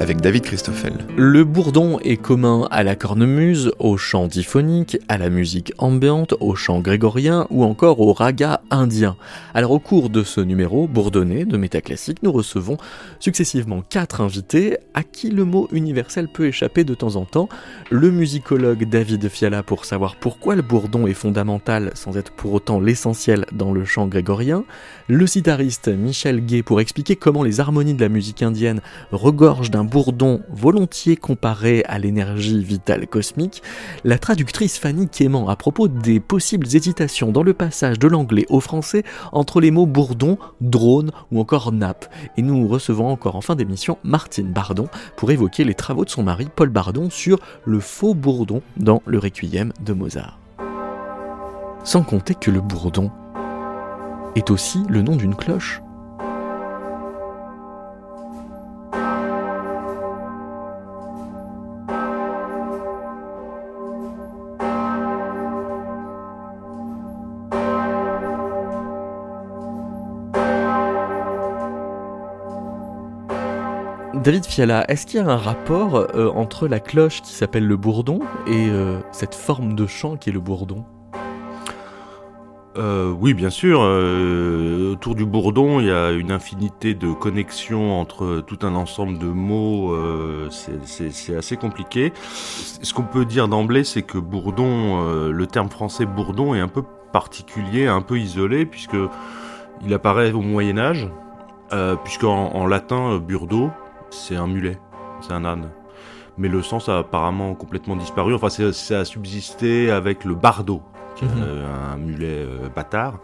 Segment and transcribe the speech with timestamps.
[0.00, 0.92] avec David Christoffel.
[1.16, 6.54] Le bourdon est commun à la cornemuse, au chant diphonique, à la musique ambiante, au
[6.54, 9.16] chant grégorien ou encore au raga indien.
[9.54, 12.76] Alors au cours de ce numéro bourdonné de Métaclassique, nous recevons
[13.18, 17.48] successivement quatre invités à qui le mot universel peut échapper de temps en temps.
[17.90, 22.80] Le musicologue David Fiala pour savoir pourquoi le bourdon est fondamental sans être pour autant
[22.80, 24.64] l'essentiel dans le chant grégorien.
[25.08, 28.80] Le sitariste Michel Gay pour expliquer comment les harmonies de la musique indienne
[29.10, 33.62] regorgent d'un bourdon volontiers comparé à l'énergie vitale cosmique,
[34.04, 38.60] la traductrice Fanny Quément à propos des possibles hésitations dans le passage de l'anglais au
[38.60, 39.02] français
[39.32, 42.12] entre les mots bourdon, drone ou encore nappe.
[42.36, 46.22] Et nous recevons encore en fin d'émission Martine Bardon pour évoquer les travaux de son
[46.22, 50.38] mari Paul Bardon sur le faux bourdon dans le Requiem de Mozart.
[51.84, 53.10] Sans compter que le bourdon
[54.36, 55.80] est aussi le nom d'une cloche
[74.28, 77.78] David Fiala, est-ce qu'il y a un rapport euh, entre la cloche qui s'appelle le
[77.78, 80.84] bourdon et euh, cette forme de chant qui est le bourdon?
[82.76, 83.80] Euh, oui, bien sûr.
[83.80, 89.28] autour du bourdon, il y a une infinité de connexions entre tout un ensemble de
[89.28, 89.96] mots.
[90.50, 92.12] c'est assez compliqué.
[92.20, 96.82] Ce qu'on peut dire d'emblée, c'est que bourdon, le terme français bourdon est un peu
[97.14, 98.98] particulier, un peu isolé, puisque
[99.86, 101.08] il apparaît au Moyen Âge,
[102.04, 103.70] puisqu'en en latin, burdo,
[104.10, 104.78] c'est un mulet,
[105.20, 105.70] c'est un âne.
[106.36, 108.34] Mais le sens a apparemment complètement disparu.
[108.34, 110.82] Enfin, ça a subsisté avec le bardo,
[111.20, 111.28] mhm.
[111.92, 113.18] un mulet euh, bâtard.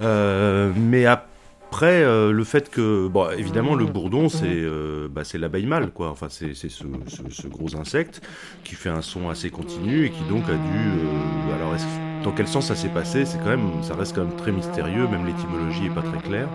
[0.00, 4.62] Euh, mais après, euh, le fait que, bon, évidemment, le bourdon, c'est
[5.08, 6.10] bah, l'abeille mâle, quoi.
[6.10, 8.20] Enfin, c'est ce, gros insecte
[8.64, 11.54] qui fait un son assez continu et qui donc a dû.
[11.54, 11.74] alors,
[12.22, 13.24] dans quel sens ça s'est passé?
[13.24, 15.06] C'est quand même, ça reste quand même très mystérieux.
[15.08, 16.48] Même l'étymologie est pas très claire.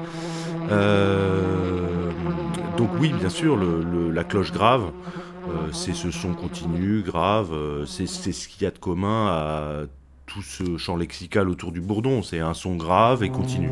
[0.72, 2.12] Euh,
[2.78, 4.92] donc oui, bien sûr, la cloche grave,
[5.50, 9.82] euh, c'est ce son continu, grave, euh, c'est ce qu'il y a de commun à
[10.28, 13.72] tout ce champ lexical autour du bourdon, c'est un son grave et continu.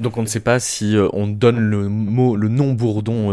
[0.00, 3.30] Donc on ne sait pas si on donne le mot, le nom bourdon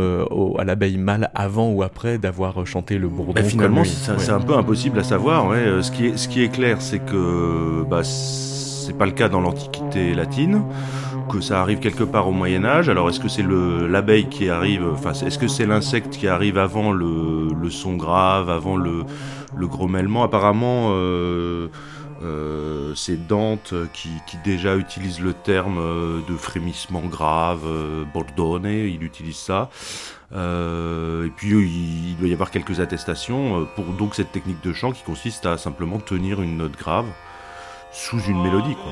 [0.59, 3.31] à l'abeille mâle avant ou après d'avoir chanté le bourdon.
[3.31, 5.47] Bah, finalement, c'est un peu impossible à savoir.
[5.47, 5.81] Ouais.
[5.81, 9.39] Ce, qui est, ce qui est clair, c'est que bah, c'est pas le cas dans
[9.39, 10.63] l'Antiquité latine
[11.27, 12.89] que ça arrive quelque part au Moyen Âge.
[12.89, 16.91] Alors est-ce que c'est l'abeille qui arrive, enfin est-ce que c'est l'insecte qui arrive avant
[16.91, 19.03] le, son grave, avant le,
[19.55, 21.67] le grommellement Apparemment, euh,
[22.23, 24.09] euh, c'est Dante qui,
[24.43, 27.61] déjà utilise le terme euh, de frémissement grave,
[28.13, 29.69] bordone, il utilise ça.
[30.33, 35.03] et puis il, doit y avoir quelques attestations pour donc cette technique de chant qui
[35.03, 37.07] consiste à simplement tenir une note grave
[37.91, 38.75] sous une mélodie.
[38.75, 38.91] Quoi.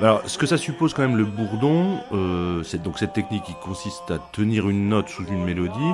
[0.00, 3.54] Alors, ce que ça suppose quand même le bourdon, euh, c'est donc cette technique qui
[3.54, 5.92] consiste à tenir une note sous une mélodie.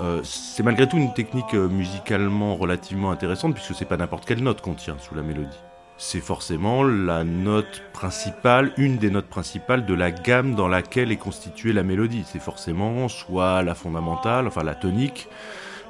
[0.00, 4.42] Euh, c'est malgré tout une technique euh, musicalement relativement intéressante puisque c'est pas n'importe quelle
[4.42, 5.60] note qu'on tient sous la mélodie.
[5.96, 11.16] C'est forcément la note principale, une des notes principales de la gamme dans laquelle est
[11.16, 12.24] constituée la mélodie.
[12.26, 15.28] C'est forcément soit la fondamentale, enfin la tonique,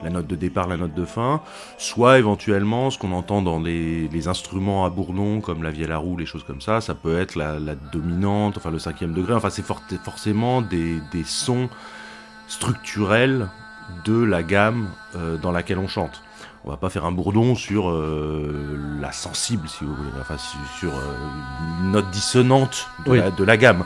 [0.03, 1.41] la note de départ, la note de fin,
[1.79, 6.19] soit éventuellement ce qu'on entend dans les, instruments à bourdon comme la vielle à roue,
[6.19, 7.59] les choses comme ça, ça peut être la,
[7.93, 11.71] dominante, enfin le cinquième degré, enfin c'est forcément des, sons
[12.47, 13.49] structurels
[14.05, 16.24] de la gamme euh, dans laquelle on chante.
[16.67, 20.37] On va pas faire un bourdon sur euh, la sensible, si vous voulez, enfin
[20.79, 23.85] sur, euh, une note dissonante de la gamme.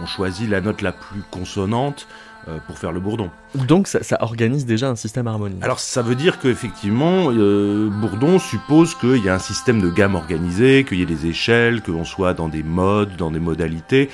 [0.00, 2.06] On choisit la note la plus consonante
[2.48, 3.28] euh, pour faire le bourdon.
[3.54, 5.62] Donc ça, organise déjà un système harmonique.
[5.62, 10.14] Alors ça veut dire qu'effectivement, euh, bourdon suppose qu'il y a un système de gamme
[10.14, 14.08] organisé, qu'il y ait des échelles, qu'on soit dans des modes, dans des modalités.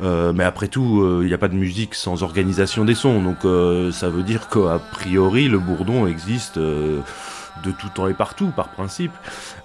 [0.00, 3.20] Euh, mais après tout, il n'y a pas de musique sans organisation des sons.
[3.20, 3.38] Donc
[3.92, 6.60] ça veut dire qu'a priori, le bourdon existe
[7.62, 9.12] de tout temps et partout, par principe.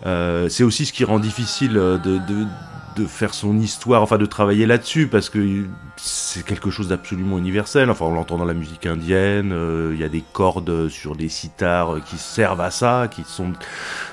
[0.03, 2.19] c'est aussi ce qui rend difficile de
[2.97, 5.65] de faire son histoire, enfin de travailler là-dessus, parce que
[5.99, 7.89] c'est quelque chose d'absolument universel.
[7.89, 11.29] Enfin, on l'entend dans la musique indienne, euh, il y a des cordes sur des
[11.29, 13.53] sitars qui servent à ça, qui sont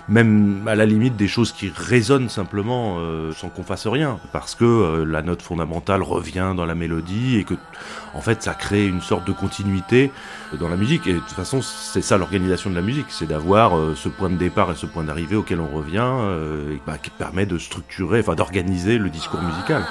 [0.08, 4.54] même à la limite des choses qui résonnent simplement euh, sans qu'on fasse rien, parce
[4.54, 7.54] que euh, la note fondamentale revient dans la mélodie et que,
[8.14, 10.10] en fait, ça crée une sorte de continuité
[10.58, 11.06] dans la musique.
[11.06, 14.36] Et de toute façon, c'est ça l'organisation de la musique, c'est d'avoir ce point de
[14.36, 16.10] départ et ce point d'arrivée auquel on revient,
[16.86, 19.84] bah, qui permet de structurer, enfin d'organiser le discours musical.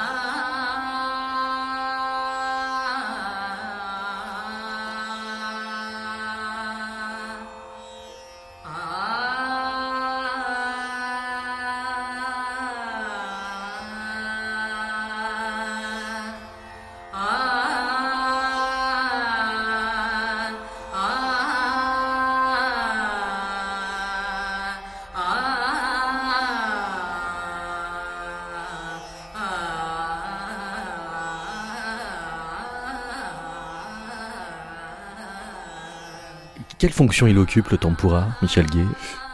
[36.84, 38.84] Quelle fonction il occupe le tempura, Michel Gay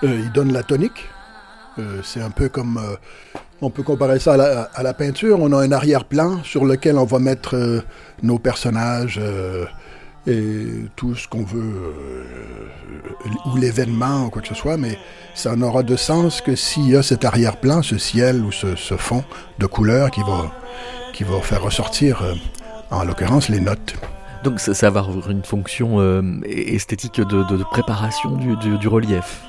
[0.04, 1.10] euh, Il donne la tonique.
[1.80, 2.78] Euh, c'est un peu comme.
[2.78, 2.96] Euh,
[3.60, 4.36] on peut comparer ça
[4.72, 5.40] à la, peinture.
[5.42, 7.82] On a un arrière-plan sur lequel on va mettre
[8.22, 9.20] nos personnages
[10.28, 11.96] et tout ce qu'on veut,
[13.48, 15.00] ou l'événement ou quoi que ce soit, mais
[15.34, 19.24] ça n'aura de sens que s'il y a cet arrière-plan, ce ciel ou ce, fond
[19.58, 20.52] de couleur qui va,
[21.14, 22.24] qui va faire ressortir,
[22.92, 23.96] en l'occurrence, les notes.
[24.44, 29.42] Donc ça, va avoir une fonction euh, esthétique de, préparation du, relief.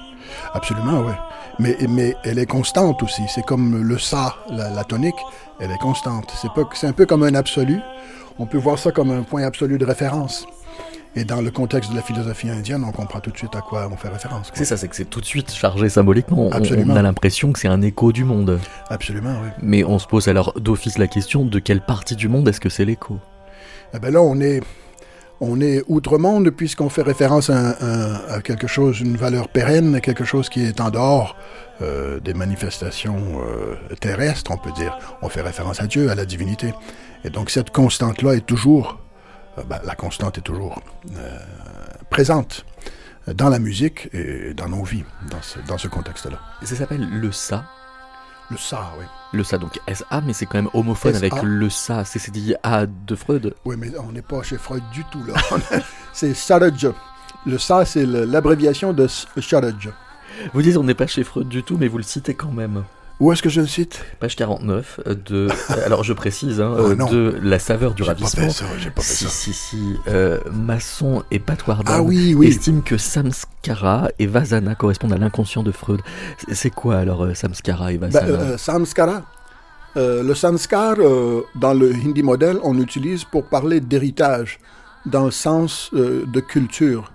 [0.54, 1.12] Absolument, oui.
[1.58, 3.22] Mais, mais elle est constante aussi.
[3.28, 5.16] C'est comme le sa, la, tonique,
[5.60, 6.32] elle est constante.
[6.74, 7.80] C'est un peu comme un absolu.
[8.38, 10.46] On peut voir ça comme un point absolu de référence.
[11.16, 13.88] Et dans le contexte de la philosophie indienne, on comprend tout de suite à quoi
[13.92, 14.50] on fait référence.
[14.54, 16.48] C'est ça, c'est que c'est tout de suite chargé symboliquement.
[16.52, 16.94] Absolument.
[16.94, 18.60] On, a l'impression que c'est un écho du monde.
[18.88, 19.48] Absolument, oui.
[19.60, 22.68] Mais on se pose alors d'office la question de quelle partie du monde est-ce que
[22.68, 23.18] c'est l'écho?
[23.92, 24.60] Eh ben là, on est,
[25.40, 30.62] on est outre-monde puisqu'on fait référence à, quelque chose, une valeur pérenne, quelque chose qui
[30.64, 31.36] est en dehors
[31.80, 34.98] euh, des manifestations euh, terrestres, on peut dire.
[35.22, 36.74] On fait référence à Dieu, à la divinité.
[37.24, 38.98] Et donc cette constante-là est toujours,
[39.58, 40.82] euh, ben, la constante est toujours
[42.10, 42.66] présente
[43.26, 46.38] dans la musique et dans nos vies, dans ce, dans ce contexte-là.
[46.62, 47.64] Ça s'appelle le sa
[48.50, 49.04] le ça, oui.
[49.32, 52.86] Le ça, donc SA, mais c'est quand même homophone avec le ça, c'est dit A
[52.86, 53.54] de Freud.
[53.64, 55.34] Oui, mais on n'est pas chez Freud du tout, là.
[56.12, 56.88] c'est Saraj.
[57.46, 59.90] Le ça, c'est l'abréviation de Saraj.
[60.52, 62.84] Vous dites on n'est pas chez Freud du tout, mais vous le citez quand même.
[63.20, 65.48] Où est-ce que je le cite Page 49 euh, de.
[65.48, 65.50] Euh,
[65.84, 68.46] alors je précise, hein, oh, euh, de La saveur du ravissement.
[68.46, 69.30] Pas fait ça, pas fait si, ça.
[69.30, 69.96] si, si,
[70.50, 72.48] Masson et Patoardon ah, oui, oui.
[72.48, 76.00] estiment que Samskara et Vasana correspondent à l'inconscient de Freud.
[76.50, 79.22] C'est quoi alors Samskara et ben, Vasana Samskara
[79.96, 80.96] le samskar,
[81.56, 84.60] dans le hindi modèle, on utilise pour parler d'héritage,
[85.04, 87.10] dans le sens de culture.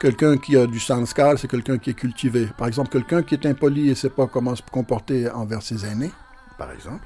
[0.00, 2.48] Quelqu'un qui a du sanskar, c'est quelqu'un qui est cultivé.
[2.56, 5.84] Par exemple, quelqu'un qui est impoli et ne sait pas comment se comporter envers ses
[5.84, 6.12] aînés,
[6.56, 7.04] par exemple,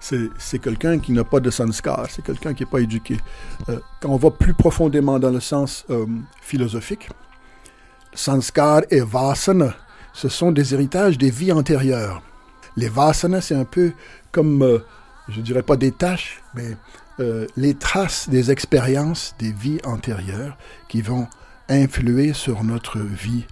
[0.00, 3.18] c'est quelqu'un qui n'a pas de sanskar, c'est quelqu'un qui n'est pas éduqué.
[3.68, 6.06] Euh, quand on va plus profondément dans le sens euh,
[6.42, 7.08] philosophique,
[8.12, 9.74] sanskar et vasana,
[10.12, 12.20] ce sont des héritages des vies antérieures.
[12.76, 13.92] Les vasanas, c'est un peu
[14.30, 14.78] comme, euh,
[15.28, 16.76] je dirais pas des tâches, mais
[17.56, 21.28] les traces des expériences des vies antérieures qui vont
[21.68, 23.44] influer sur notre vie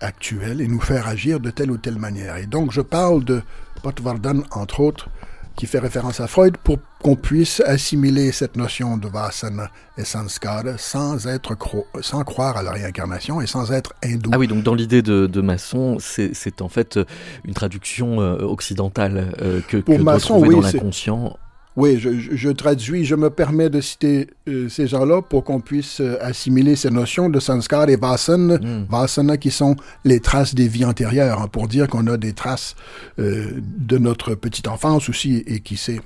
[0.00, 2.36] actuelle et nous faire agir de telle ou telle manière.
[2.36, 3.42] Et donc je parle de
[3.82, 5.08] Potvardhan, entre autres,
[5.56, 10.78] qui fait référence à Freud, pour qu'on puisse assimiler cette notion de vasana et sanskara
[10.78, 11.56] sans, être
[12.00, 14.30] sans croire à la réincarnation et sans être hindou.
[14.32, 16.98] Ah oui, donc dans l'idée de, de Masson, c'est en fait
[17.44, 21.36] une traduction euh, occidentale euh, que, pour que Masson, oui, dans l'inconscient
[21.78, 26.18] oui, je, traduis, je me permets de citer euh, ces gens-là pour qu'on puisse euh,
[26.20, 28.86] assimiler ces notions de sanskar et vasana, hmm.
[28.90, 32.74] vasana qui sont les traces des vies antérieures, hein, pour dire qu'on a des traces
[33.20, 36.00] euh, de notre petite enfance aussi, et qui sait,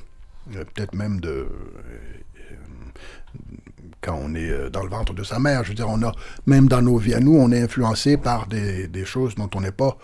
[0.52, 1.46] peut-être même de
[4.02, 5.64] quand on est dans le ventre de sa mère.
[5.64, 6.12] Je veux dire, on a,
[6.46, 9.72] même dans nos vies à nous, on est influencé par des, choses dont on n'est
[9.72, 9.96] pas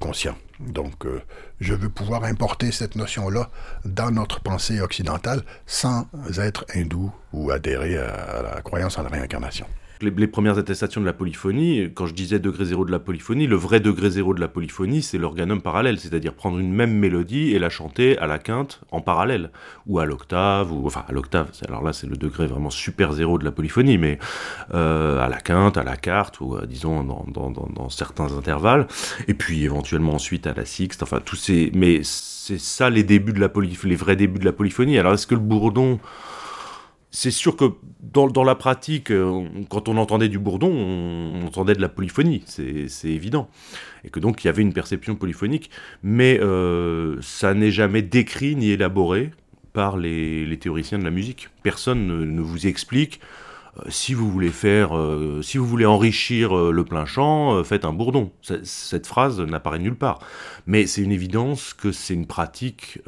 [0.00, 0.36] conscient.
[0.60, 1.22] Donc, euh,
[1.60, 3.48] je veux pouvoir importer cette notion-là
[3.84, 6.06] dans notre pensée occidentale sans
[6.38, 9.66] être hindou ou adhérer à la croyance en la réincarnation.
[10.02, 13.56] Les, premières attestations de la polyphonie, quand je disais degré zéro de la polyphonie, le
[13.56, 17.58] vrai degré zéro de la polyphonie, c'est l'organum parallèle, c'est-à-dire prendre une même mélodie et
[17.58, 19.50] la chanter à la quinte en parallèle,
[19.86, 23.38] ou à l'octave, ou enfin à l'octave, alors là c'est le degré vraiment super zéro
[23.38, 24.18] de la polyphonie, mais
[24.74, 28.86] euh, à la quinte, à la carte, ou euh, disons dans, certains intervalles,
[29.26, 31.70] et puis éventuellement ensuite à la sixte, enfin tous ces...
[31.74, 34.98] Mais c'est ça les débuts de la polyphonie, les vrais débuts de la polyphonie.
[34.98, 35.98] Alors est-ce que le bourdon
[37.10, 37.64] c'est sûr que
[38.02, 42.88] dans, la pratique, euh, quand on entendait du bourdon, on, entendait de la polyphonie, c'est
[43.04, 43.48] évident.
[44.04, 45.70] Et que donc il y avait une perception polyphonique,
[46.02, 49.30] mais euh, ça n'est jamais décrit ni élaboré
[49.72, 51.48] par les, théoriciens de la musique.
[51.62, 53.20] Personne ne vous explique
[53.88, 57.92] si vous voulez faire, euh, si vous voulez enrichir euh, le plein champ, faites un
[57.92, 58.32] bourdon.
[58.62, 60.18] cette phrase n'apparaît nulle part.
[60.66, 63.00] Mais c'est une évidence que c'est une pratique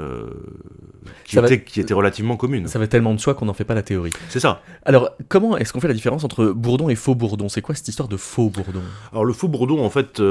[1.24, 2.68] qui, était, qui, était, relativement commune.
[2.68, 4.12] Ça va tellement de soi qu'on n'en fait pas la théorie.
[4.28, 4.62] C'est ça.
[4.84, 7.48] Alors, comment est-ce qu'on fait la différence entre bourdon et faux bourdon?
[7.48, 8.82] C'est quoi cette histoire de faux bourdon?
[9.12, 10.22] Alors, le faux bourdon, en fait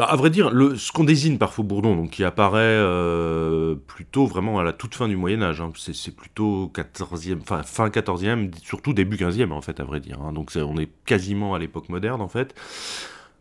[0.00, 4.24] bah, à vrai dire, ce qu'on désigne par faux bourdon, donc qui apparaît euh, plutôt
[4.24, 8.50] vraiment à la toute fin du Moyen Âge, hein, c'est plutôt 14e, fin, fin 14e,
[8.62, 10.18] surtout début 15e en fait, à vrai dire.
[10.22, 12.54] Hein, donc on est quasiment à l'époque moderne en fait.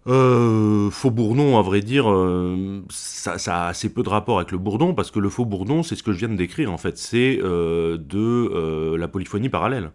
[0.07, 4.51] Euh, faux bourdon, à vrai dire, euh, ça, ça, a assez peu de rapport avec
[4.51, 6.77] le bourdon, parce que le faux bourdon, c'est ce que je viens de décrire en
[6.77, 9.91] fait, c'est de la polyphonie parallèle.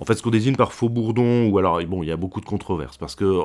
[0.00, 2.40] En fait, ce qu'on désigne par faux bourdon, ou alors, bon, il y a beaucoup
[2.40, 3.40] de controverses, parce que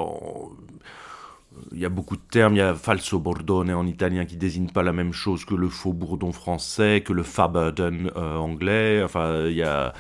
[1.72, 4.70] il y a beaucoup de termes, il y a falso bordone en italien qui désigne
[4.70, 9.02] pas la même chose que le faux bourdon français, que le faburden euh, anglais.
[9.04, 9.94] Enfin, il y a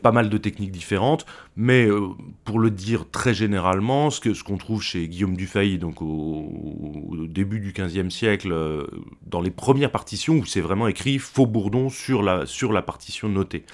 [0.00, 1.26] pas mal de techniques différentes,
[1.56, 2.08] mais euh,
[2.44, 7.60] pour le dire très généralement, ce qu'on ce trouve chez Guillaume Dufay, donc au, début
[7.60, 8.86] du XVe siècle, euh,
[9.26, 13.28] dans les premières partitions où c'est vraiment écrit faux bourdon sur la, sur la partition
[13.28, 13.64] notée,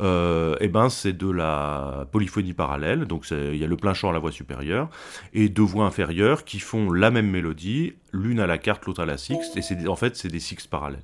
[0.00, 4.10] euh, eh ben c'est de la polyphonie parallèle, donc il y a le plein chant
[4.10, 4.88] à la voix supérieure,
[5.32, 9.06] et deux voix inférieures qui font la même mélodie, l'une à la carte, l'autre à
[9.06, 11.00] la sixte, et en fait c'est des sixtes parallèles.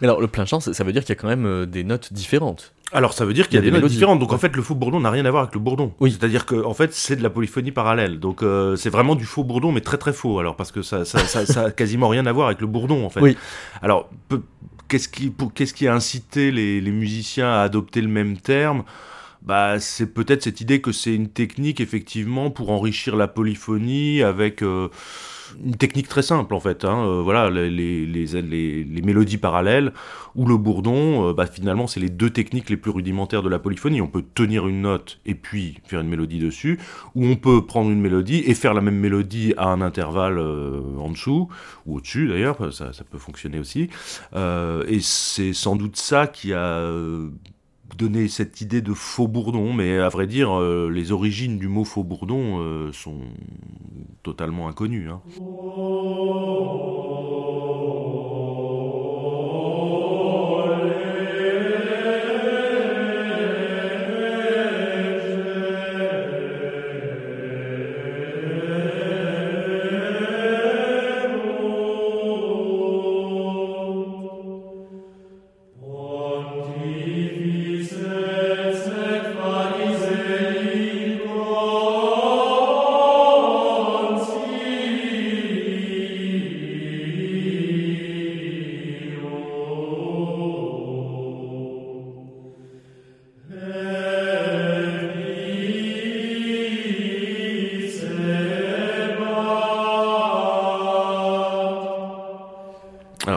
[0.00, 2.12] Mais alors le plein chant, ça veut dire qu'il y a quand même des notes
[2.12, 2.72] différentes.
[2.92, 4.18] Alors ça veut dire qu'il y a, des, notes différentes.
[4.18, 5.92] Donc en fait, le faux bourdon n'a rien à voir avec le bourdon.
[6.00, 6.12] Oui.
[6.12, 8.20] C'est-à-dire que en fait, c'est de la polyphonie parallèle.
[8.20, 10.38] Donc euh, c'est vraiment du faux bourdon, mais très très faux.
[10.38, 13.10] Alors parce que ça, ça, ça, a quasiment rien à voir avec le bourdon en
[13.10, 13.20] fait.
[13.20, 13.36] Oui.
[13.80, 14.10] Alors
[14.88, 18.84] qu'est-ce qui, qu'est-ce qui a incité les, les, musiciens à adopter le même terme?
[19.40, 24.62] Bah, c'est peut-être cette idée que c'est une technique effectivement pour enrichir la polyphonie avec
[24.62, 24.88] euh,
[25.64, 26.84] une technique très simple en fait.
[26.84, 29.92] Hein, euh, voilà, les, les, les, mélodies parallèles
[30.34, 33.58] ou le bourdon, euh, bah, finalement, c'est les deux techniques les plus rudimentaires de la
[33.58, 34.00] polyphonie.
[34.00, 36.78] On peut tenir une note et puis faire une mélodie dessus,
[37.14, 40.80] ou on peut prendre une mélodie et faire la même mélodie à un intervalle euh,
[40.98, 41.48] en dessous
[41.86, 43.88] ou au-dessus d'ailleurs, ça, ça, peut fonctionner aussi.
[44.34, 46.88] et c'est sans doute ça qui a
[47.96, 51.84] donner cette idée de faux bourdon, mais à vrai dire, euh, les origines du mot
[51.84, 53.20] faux bourdon euh, sont
[54.22, 55.08] totalement inconnues.
[55.10, 55.20] Hein.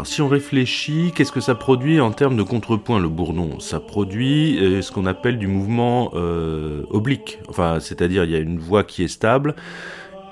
[0.06, 3.60] Si on réfléchit, qu'est-ce que ça produit en termes de contrepoint, le bourdon?
[3.60, 7.40] Ça produit euh, ce qu'on appelle du mouvement euh, oblique.
[7.50, 9.56] Enfin, c'est-à-dire, il y a une voix qui est stable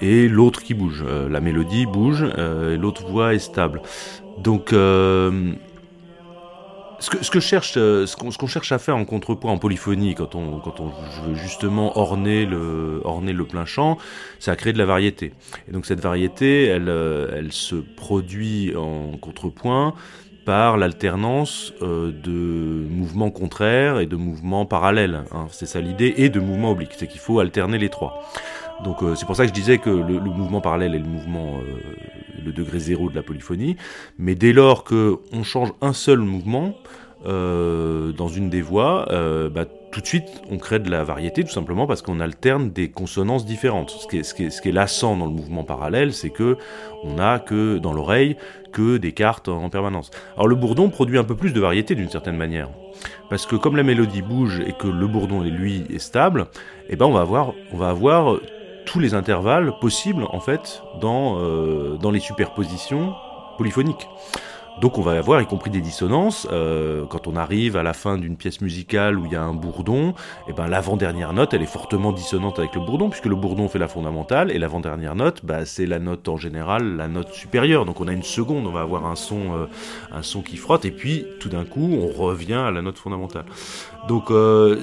[0.02, 1.04] et l'autre qui bouge.
[1.08, 3.82] Euh, la mélodie bouge et l'autre voix est stable.
[4.38, 4.74] Donc,
[7.04, 10.16] ce que, ce que cherche, euh, ce qu'on cherche à faire en contrepoint, en polyphonie,
[10.16, 13.98] quand on, quand on veut justement orner le, orner le plein chant,
[14.40, 15.34] c'est à créer de la variété.
[15.68, 19.96] Et donc cette variété, elle, euh, elle se produit en contrepoint
[20.46, 25.24] par l'alternance euh, de mouvements contraires et de mouvements parallèles.
[25.34, 25.48] Hein.
[25.52, 26.94] C'est ça l'idée, et de mouvements obliques.
[26.98, 28.24] C'est qu'il faut alterner les trois.
[28.84, 31.60] Donc c'est pour ça que je disais que le, mouvement parallèle est le mouvement,
[32.44, 33.78] le degré zéro de la polyphonie.
[34.18, 36.76] Mais dès lors que on change un seul mouvement,
[37.26, 41.46] euh, dans une des voix, euh, bah, tout de suite on crée de la variété
[41.46, 43.92] tout simplement parce qu'on alterne des consonances différentes.
[43.92, 46.58] Ce qui est, est, est lassant dans le mouvement parallèle, c'est que
[47.02, 48.36] on a que dans l'oreille
[48.74, 50.12] que des cartes en permanence.
[50.36, 52.70] Alors le bourdon produit un peu plus de variété d'une certaine manière
[53.30, 56.48] parce que comme la mélodie bouge et que le bourdon lui est stable,
[56.90, 58.38] eh ben on va avoir, on va avoir
[58.86, 63.14] tous les intervalles possibles en fait dans, euh, dans les superpositions
[63.58, 64.08] polyphoniques.
[64.82, 66.48] Donc on va avoir y compris des dissonances.
[66.52, 69.54] Euh, quand on arrive à la fin d'une pièce musicale où il y a un
[69.54, 73.36] bourdon, et eh ben l'avant-dernière note, elle est fortement dissonante avec le bourdon, puisque le
[73.36, 77.32] bourdon fait la fondamentale, et l'avant-dernière note, bah, c'est la note en général, la note
[77.32, 77.86] supérieure.
[77.86, 79.66] Donc on a une seconde, on va avoir un son, euh,
[80.12, 83.46] un son qui frotte, et puis tout d'un coup, on revient à la note fondamentale.
[84.08, 84.32] Donc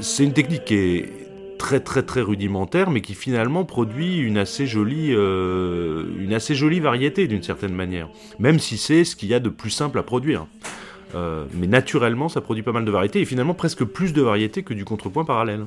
[0.01, 1.30] c'est une technique qui est
[1.61, 6.81] très très très rudimentaire, mais qui finalement produit une assez jolie, euh, une assez jolie
[6.81, 10.03] variété d'une certaine manière, même si c'est ce qu'il y a de plus simple à
[10.03, 10.47] produire.
[11.15, 14.63] Euh, mais naturellement, ça produit pas mal de variétés, et finalement presque plus de variétés
[14.63, 15.67] que du contrepoint parallèle.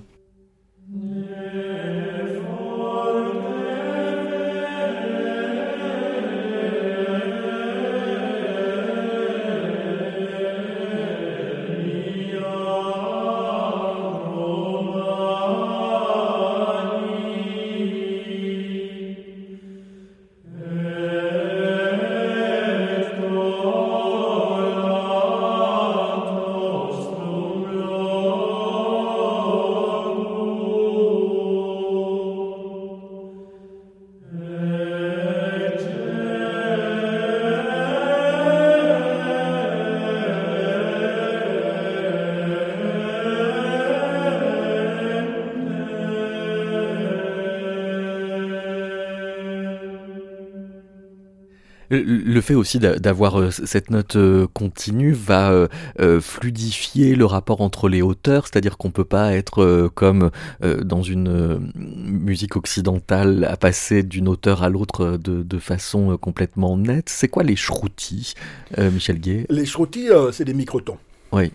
[51.93, 55.51] Le fait aussi d'avoir euh, cette note euh, continue va
[55.99, 60.31] euh, fluidifier le rapport entre les hauteurs, c'est-à-dire qu'on peut pas être comme
[60.61, 67.09] dans une musique occidentale à passer d'une hauteur à l'autre de, façon complètement nette.
[67.09, 68.33] C'est quoi les shrutis,
[68.77, 70.97] Michel Gué Les shrutis, c'est des microtons.
[71.31, 71.51] Oui.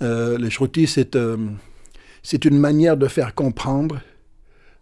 [0.00, 1.16] les shrutis, c'est
[2.22, 4.00] c'est une manière de faire comprendre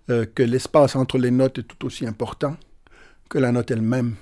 [0.09, 2.57] que l'espace entre les notes est tout aussi important
[3.29, 4.17] que la note elle-même.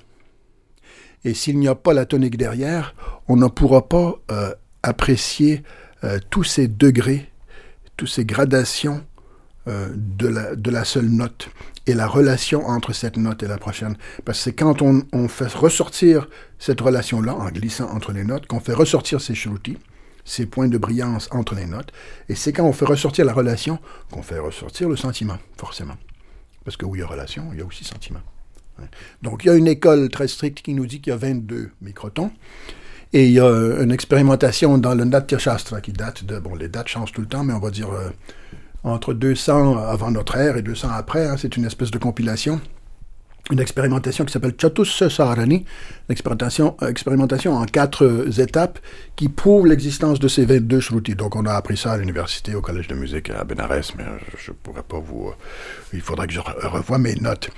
[1.24, 2.94] Et s'il n'y a pas la tonique derrière,
[3.26, 5.62] on ne pourra pas euh, apprécier
[6.04, 7.30] euh, tous ces degrés,
[7.96, 9.04] toutes ces gradations
[9.68, 11.50] euh, de, la, seule note
[11.86, 13.96] et la relation entre cette note et la prochaine.
[14.24, 18.60] Parce que c'est quand on, fait ressortir cette relation-là, en glissant entre les notes, qu'on
[18.60, 19.76] fait ressortir ces shrutis,
[20.24, 21.92] ces points de brillance entre les notes.
[22.28, 23.78] Et c'est quand on fait ressortir la relation
[24.10, 25.96] qu'on fait ressortir le sentiment, forcément.
[26.64, 28.20] Parce que où il y a relation, il y a aussi sentiment.
[29.22, 31.70] Donc, il y a une école très stricte qui nous dit qu'il y a 22
[31.82, 32.30] microtons.
[33.12, 36.38] Et il y a une expérimentation dans le Natya Shastra qui date de.
[36.38, 38.10] Bon, les dates changent tout le temps, mais on va dire euh,
[38.84, 41.26] entre 200 avant notre ère et 200 après.
[41.26, 42.60] Hein, c'est une espèce de compilation
[43.50, 45.62] une expérimentation qui s'appelle Chatus une
[46.10, 48.78] expérimentation, expérimentation en quatre euh, étapes
[49.16, 51.14] qui prouve l'existence de ces 22 shrutis.
[51.14, 54.04] Donc on a appris ça à l'université, au collège de musique à Benares, mais
[54.36, 55.28] je ne pourrais pas vous...
[55.28, 55.32] Euh,
[55.94, 57.50] il faudrait que je revoie mes notes.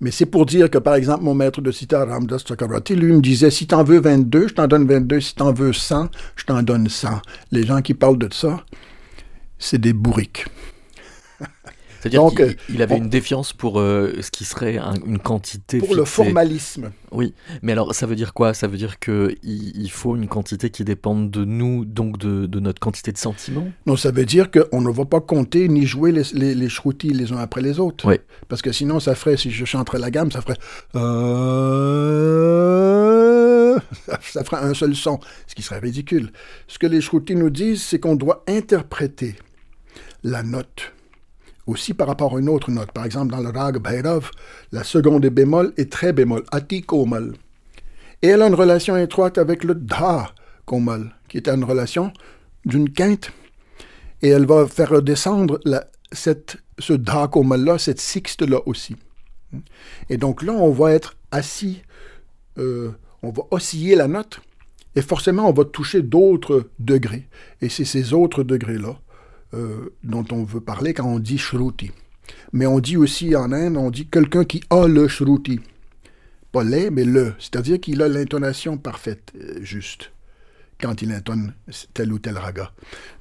[0.00, 3.20] Mais c'est pour dire que, par exemple, mon maître de sitar, Ramdas Chakravarti, lui me
[3.20, 6.62] disait, si t'en veux 22, je t'en donne 22, si t'en veux 100, je t'en
[6.62, 7.20] donne 100.
[7.52, 8.62] Les gens qui parlent de ça,
[9.58, 10.46] c'est des bourriques.
[12.00, 12.22] C'est-à-dire
[12.66, 15.78] qu'il avait une défiance pour euh, ce qui serait une quantité.
[15.78, 16.92] Pour le formalisme.
[17.12, 18.54] Oui, mais alors ça veut dire quoi?
[18.54, 22.80] Ça veut dire qu'il il faut une quantité qui dépende de nous, donc de, notre
[22.80, 23.68] quantité de sentiments?
[23.86, 26.68] Non, ça veut dire qu'on ne va pas compter ni jouer les, les, les
[27.02, 28.08] les uns après les autres.
[28.08, 28.16] Oui.
[28.48, 30.56] Parce que sinon, ça ferait, si je chanterais la gamme, ça ferait.
[30.94, 32.30] Euh,
[34.22, 36.30] ça ferait un seul son, ce qui serait ridicule.
[36.66, 39.36] Ce que les shrutis nous disent, c'est qu'on doit interpréter
[40.22, 40.92] la note
[41.70, 42.92] aussi par rapport à une autre note.
[42.92, 44.30] Par exemple, dans le rag Bhairav,
[44.72, 47.34] la seconde est bémol et très bémol, ati komal.
[48.22, 50.32] Et elle a une relation étroite avec le dha
[50.66, 52.12] komal, qui est une relation
[52.64, 53.32] d'une quinte.
[54.22, 55.60] Et elle va faire redescendre
[56.12, 58.96] cette, ce dha komal-là, cette sixte-là aussi.
[60.08, 61.82] Et donc là, on va être assis,
[62.58, 62.90] euh,
[63.22, 64.40] on va osciller la note,
[64.96, 67.28] et forcément, on va toucher d'autres degrés.
[67.60, 68.98] Et c'est ces autres degrés-là
[69.54, 71.90] euh, dont on veut parler quand on dit shruti.
[72.52, 75.60] Mais on dit aussi en Inde, on dit quelqu'un qui a le shruti.
[76.52, 77.34] Pas les, mais le.
[77.38, 80.12] C'est-à-dire qu'il a l'intonation parfaite, euh, juste,
[80.80, 81.54] quand il intonne
[81.94, 82.72] tel ou tel raga.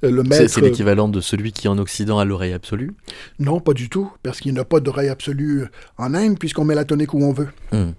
[0.04, 2.94] Euh, c'est l'équivalent de celui qui en Occident a l'oreille absolue?
[3.38, 5.65] Non, pas du tout, parce qu'il n'a pas d'oreille absolue
[5.98, 7.50] en Inde, puisqu'on met la tonique où on veut.
[7.72, 7.92] Hmm.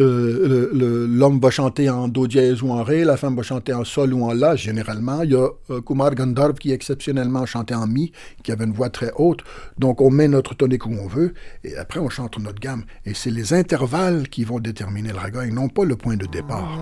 [0.00, 3.84] Euh, l'homme va chanter en do dièse ou en ré, la femme va chanter en
[3.84, 5.22] sol ou en la, généralement.
[5.22, 8.90] Il y a euh, Kumar Gandharv qui exceptionnellement chantait en mi, qui avait une voix
[8.90, 9.40] très haute.
[9.78, 11.34] Donc on met notre tonique où on veut,
[11.64, 12.84] et après on chante notre gamme.
[13.04, 16.26] Et c'est les intervalles qui vont déterminer le raga, et non pas le point de
[16.26, 16.78] départ.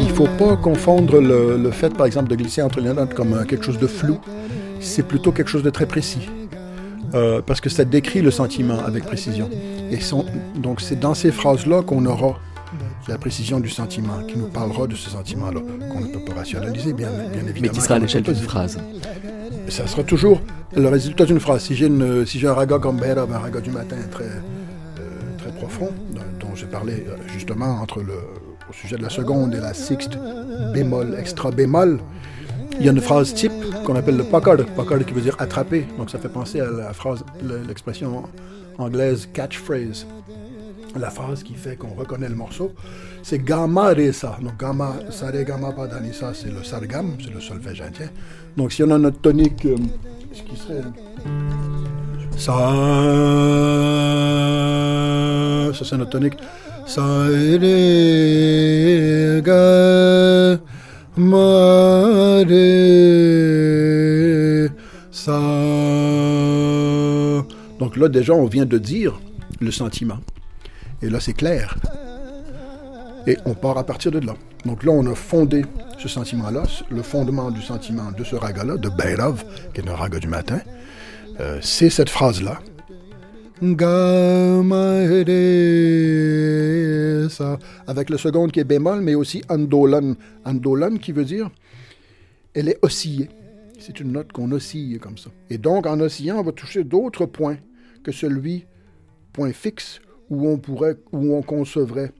[0.00, 3.64] Il faut pas confondre le, fait, par exemple, de glisser entre les notes comme quelque
[3.64, 4.18] chose de flou.
[4.80, 6.28] C'est plutôt quelque chose de très précis.
[7.14, 9.48] Euh, parce que ça décrit le sentiment avec précision.
[9.90, 9.98] Et
[10.56, 12.38] donc c'est dans ces phrases-là qu'on aura
[13.08, 15.60] la précision du sentiment, qui nous parlera de ce sentiment-là,
[15.92, 17.60] qu'on ne peut pas rationaliser, bien, bien évidemment.
[17.60, 18.78] Mais qui sera à l'échelle d'une phrase
[19.68, 20.40] Ça sera toujours
[20.74, 21.62] le résultat d'une phrase.
[21.62, 21.88] Si j'ai,
[22.26, 24.24] si un raga comme un raga du matin très,
[26.40, 28.14] dont j'ai parlé euh, justement entre le,
[28.68, 30.18] au sujet de la seconde et la sixte
[30.72, 32.00] bémol, extra bémol,
[32.78, 33.52] il y a une phrase type
[33.84, 35.86] qu'on appelle le pucker, pucker qui veut dire attraper.
[35.98, 37.24] Donc ça fait penser à la phrase,
[37.66, 38.24] l'expression
[38.78, 40.06] anglaise catchphrase.
[40.98, 42.72] La phrase qui fait qu'on reconnaît le morceau,
[43.22, 44.38] c'est gamma resa.
[44.40, 48.08] Donc gamma, sare gamma padanisa, c'est le sargam, c'est le solfège indien.
[48.56, 49.76] Donc si on a notre tonique, euh,
[50.32, 50.82] ce qui serait
[52.38, 52.72] ça,
[55.72, 56.34] ça c'est notre tonique.
[56.86, 57.26] Sa.
[67.78, 69.20] Donc là, déjà, on vient de dire
[69.60, 70.18] le sentiment.
[71.02, 71.76] Et là, c'est clair.
[73.26, 74.34] Et on part à partir de là.
[74.64, 75.64] Donc là, on a fondé
[75.98, 80.18] ce sentiment-là, le fondement du sentiment de ce raga-là, de Beirov, qui est un raga
[80.18, 80.60] du matin.
[81.40, 82.58] Euh, c'est cette phrase-là
[87.86, 90.14] avec le second qui est bémol, mais aussi andolan.
[90.44, 91.50] Andolan qui veut dire
[92.56, 93.28] elle est oscillée.
[93.78, 95.30] C'est une note qu'on oscille comme ça.
[95.50, 97.58] Et donc, en oscillant, on va toucher d'autres points
[98.02, 98.64] que celui,
[99.32, 102.12] point fixe, où on pourrait, où on concevrait,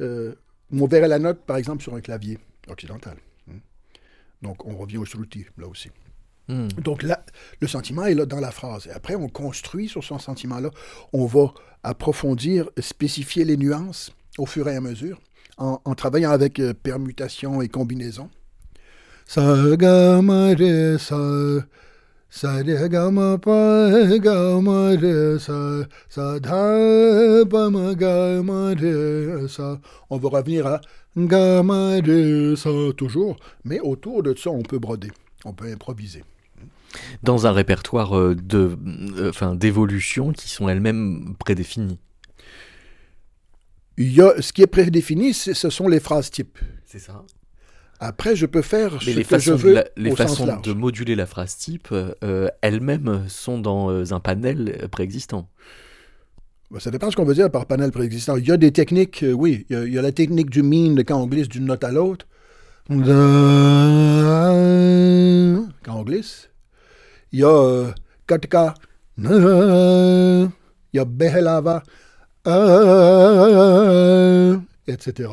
[0.00, 0.34] euh,
[0.72, 3.16] où on verrait la note, par exemple, sur un clavier occidental.
[4.42, 5.90] Donc, on revient au shruti, là aussi.
[6.48, 6.68] Hmm.
[6.78, 7.24] Donc là,
[7.60, 8.86] le sentiment est là dans la phrase.
[8.86, 10.70] Et après, on construit sur son sentiment-là.
[11.12, 15.20] On va approfondir, spécifier les nuances au fur et à mesure,
[15.56, 18.28] en, travaillant avec euh, permutation et combinaison.
[30.10, 30.80] On va revenir à
[32.96, 35.10] toujours, mais autour de ça, on peut broder,
[35.44, 36.22] on peut improviser
[37.22, 38.76] dans un répertoire euh, de,
[39.18, 41.98] euh, enfin, d'évolutions qui sont elles-mêmes prédéfinies.
[43.98, 46.58] Il y a, ce qui est prédéfini, ce sont les phrases types.
[46.84, 47.24] C'est ça.
[47.98, 49.82] Après, je peux faire ce les que je veux.
[49.96, 55.48] les façons de moduler la phrase type euh, elles-mêmes sont dans un panel préexistant.
[56.70, 58.36] Bah, ça dépend de ce qu'on veut dire par panel préexistant.
[58.36, 59.64] Il y a des techniques, oui.
[59.70, 62.26] Il y, a, la technique du mean, quand on glisse d'une note à l'autre.
[62.88, 62.94] Quand
[65.88, 66.50] on glisse
[67.32, 67.94] il y a
[68.26, 68.74] Katka,
[69.18, 70.50] il
[70.92, 71.82] y a Behelava,
[74.86, 75.30] etc.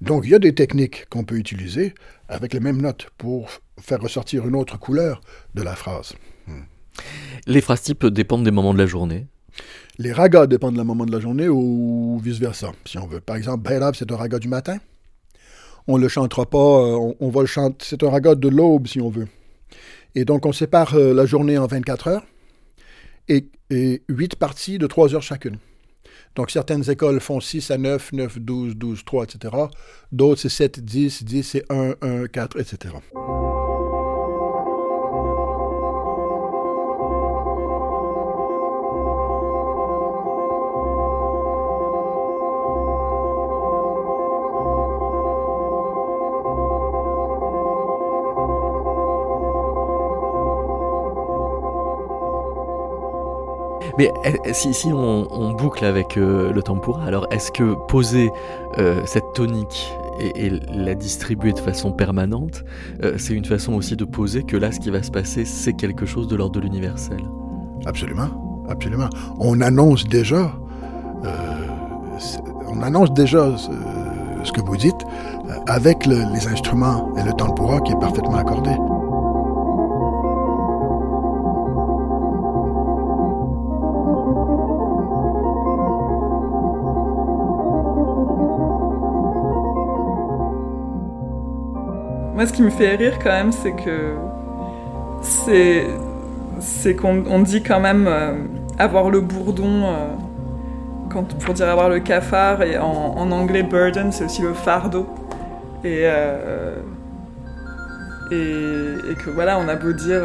[0.00, 1.94] Donc il y a des techniques qu'on peut utiliser
[2.28, 5.20] avec les mêmes notes pour faire ressortir une autre couleur
[5.54, 6.14] de la phrase.
[6.46, 6.62] Hmm.
[7.46, 9.26] Les phrases types dépendent des moments de la journée
[9.98, 13.20] Les ragas dépendent du moment de la journée ou vice-versa, si on veut.
[13.20, 14.78] Par exemple, Behelava, c'est un raga du matin.
[15.86, 18.86] On ne le chantera pas, euh, on va le chanter, c'est un raga de l'aube,
[18.86, 19.28] si on veut.
[20.14, 22.24] Et donc, on sépare euh, la journée en 24 heures
[23.28, 25.58] et, et 8 parties de 3 heures chacune.
[26.36, 29.54] Donc, certaines écoles font 6 à 9, 9, 12, 12, 3, etc.
[30.12, 32.94] D'autres, c'est 7, 10, 10 et 1, 1, 4, etc.
[53.98, 54.10] Mais
[54.52, 58.30] si, si on, boucle avec euh, le tempura, alors est-ce que poser
[58.78, 62.64] euh, cette tonique et, la distribuer de façon permanente,
[63.02, 65.74] euh, c'est une façon aussi de poser que là, ce qui va se passer, c'est
[65.74, 67.18] quelque chose de l'ordre de l'universel?
[67.86, 69.10] Absolument, absolument.
[69.38, 70.52] On annonce déjà,
[72.68, 75.04] on annonce déjà ce, que vous dites
[75.66, 78.70] avec les instruments et le tempura qui est parfaitement accordé.
[92.34, 94.14] Moi, ce qui me fait rire quand même, c'est que
[95.22, 95.86] c'est
[96.60, 98.32] c'est qu'on dit quand même euh,
[98.78, 104.42] avoir le bourdon euh, pour dire avoir le cafard et en, anglais burden c'est aussi
[104.42, 105.06] le fardeau
[105.84, 106.76] et euh,
[108.32, 110.22] et, que voilà, on a beau dire,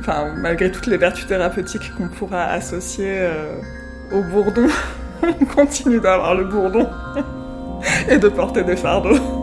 [0.00, 3.28] enfin, malgré toutes les vertus thérapeutiques qu'on pourra associer
[4.10, 4.66] au bourdon,
[5.22, 6.88] on continue d'avoir le bourdon
[8.08, 9.41] et de porter des fardeaux.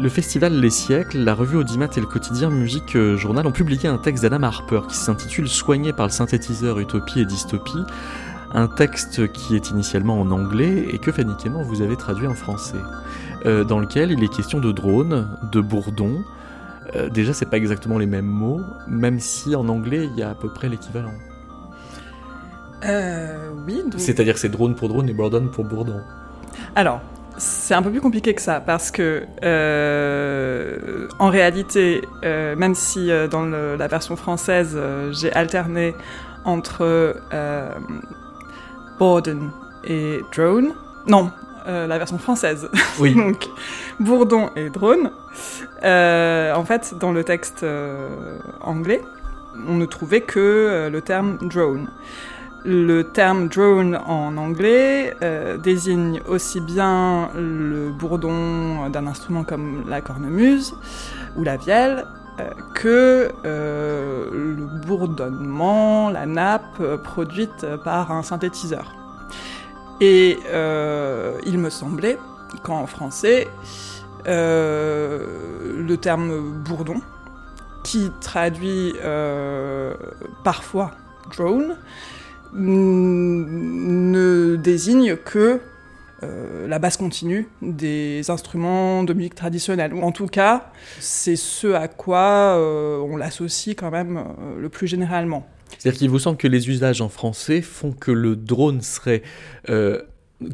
[0.00, 3.88] Le, festival Les Siècles, la revue Audimat et le quotidien Musique euh, Journal ont publié
[3.88, 7.82] un texte d'Adam Harper qui s'intitule Soigné par le synthétiseur Utopie et Dystopie.
[8.52, 11.32] Un texte qui est initialement en anglais et que Fanny
[11.64, 12.78] vous avez traduit en français.
[13.46, 16.22] Euh, dans lequel il est question de drones, de bourdons.
[16.94, 20.30] Euh, déjà, c'est pas exactement les mêmes mots, même si en anglais il y a
[20.30, 21.14] à peu près l'équivalent.
[22.82, 23.82] oui.
[23.96, 26.00] C'est-à-dire que c'est drone pour drone et bourdon pour bourdon.
[26.74, 27.00] Alors,
[27.38, 33.10] c'est un peu plus compliqué que ça parce que euh, en réalité, euh, même si
[33.10, 34.78] euh, dans la version française
[35.12, 35.94] j'ai alterné
[36.44, 37.16] entre
[38.98, 39.50] Borden
[39.84, 40.74] et drone,
[41.06, 41.30] non,
[41.66, 42.68] la version française,
[43.00, 43.14] oui.
[43.14, 43.48] donc
[44.00, 45.10] bourdon et drone.
[45.82, 47.66] en fait, dans le texte
[48.60, 49.02] anglais,
[49.66, 51.88] on ne trouvait que le terme drone.
[52.68, 60.00] Le terme drone en anglais euh, désigne aussi bien le bourdon d'un instrument comme la
[60.00, 60.74] cornemuse
[61.36, 62.04] ou la vielle
[62.40, 68.96] euh, que euh, le bourdonnement, la nappe produite par un synthétiseur.
[70.00, 70.36] Et
[71.46, 72.18] il me semblait
[72.64, 73.46] qu'en français,
[74.26, 77.00] le terme bourdon,
[77.84, 78.92] qui traduit
[80.42, 80.90] parfois
[81.30, 81.76] drone,
[82.54, 84.16] ne
[84.56, 85.60] désigne que
[86.22, 89.92] euh, la basse continue des instruments de musique traditionnelle.
[89.92, 94.68] Ou en tout cas, c'est ce à quoi euh, on l'associe quand même euh, le
[94.68, 95.46] plus généralement.
[95.78, 99.22] C'est-à-dire qu'il vous semble que les usages en français font que le drone serait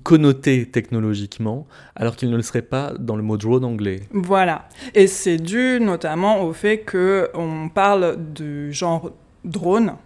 [0.04, 4.00] connoté technologiquement, alors qu'il ne le serait pas dans le mot drone anglais.
[4.12, 4.68] Voilà.
[4.94, 9.10] Et c'est dû notamment au fait qu'on parle du genre
[9.44, 9.96] drone,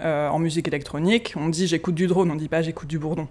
[0.00, 3.28] euh, en musique électronique, on dit j'écoute du drone, on dit pas j'écoute du bourdon.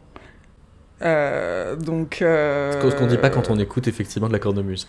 [1.04, 2.22] Euh, donc.
[2.22, 4.88] Euh, Ce qu'on dit pas quand on écoute effectivement de la cornemuse.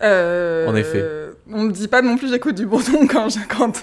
[0.00, 1.04] Euh, en effet.
[1.50, 3.82] On ne dit pas non plus j'écoute du bourdon quand, quand,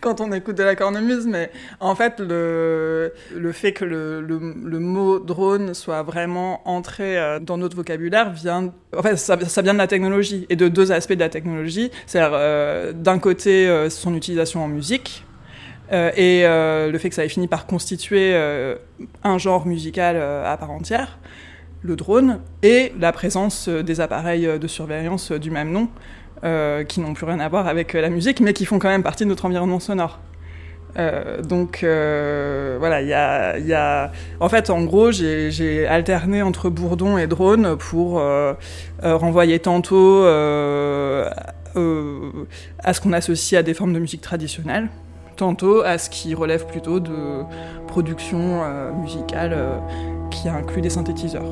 [0.00, 4.78] quand on écoute de la cornemuse, mais en fait, le, le fait que le, le,
[4.78, 8.72] mot drone soit vraiment entré dans notre vocabulaire vient.
[8.96, 11.90] En fait, ça, ça, vient de la technologie et de deux aspects de la technologie.
[12.06, 15.26] C'est-à-dire, d'un côté, son utilisation en musique,
[15.90, 18.76] et euh, le fait que ça ait fini par constituer euh,
[19.24, 21.18] un genre musical à part entière,
[21.82, 25.88] le drone, et la présence des appareils de surveillance du même nom,
[26.86, 29.24] qui n'ont plus rien à voir avec la musique, mais qui font quand même partie
[29.24, 30.20] de notre environnement sonore.
[31.42, 37.76] donc voilà, il y a, En fait, en gros, j'ai alterné entre bourdon et drone
[37.78, 38.22] pour
[39.02, 41.32] renvoyer tantôt à
[41.74, 44.90] ce qu'on associe à des formes de musique traditionnelle,
[45.40, 47.44] tantôt à ce qui relève plutôt de
[47.86, 49.78] production euh, musicale euh,
[50.30, 51.50] qui inclut des synthétiseurs.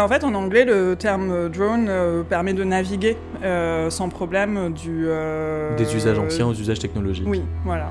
[0.00, 5.04] En fait, en anglais, le terme drone euh, permet de naviguer euh, sans problème du.
[5.06, 7.26] Euh, Des usages anciens aux usages technologiques.
[7.28, 7.90] Oui, voilà.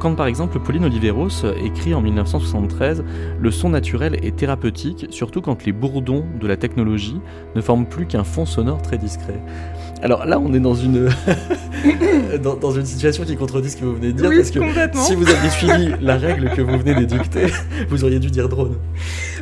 [0.00, 3.04] Quand par exemple Pauline Oliveros écrit en 1973
[3.38, 7.20] Le son naturel est thérapeutique, surtout quand les bourdons de la technologie
[7.54, 9.40] ne forment plus qu'un fond sonore très discret.
[10.02, 11.08] Alors là, on est dans une,
[12.42, 14.58] dans, une situation qui contredit ce que vous venez de dire, parce que
[14.98, 17.46] si vous aviez suivi la règle que vous venez d'édicter,
[17.88, 18.74] vous auriez dû dire drone.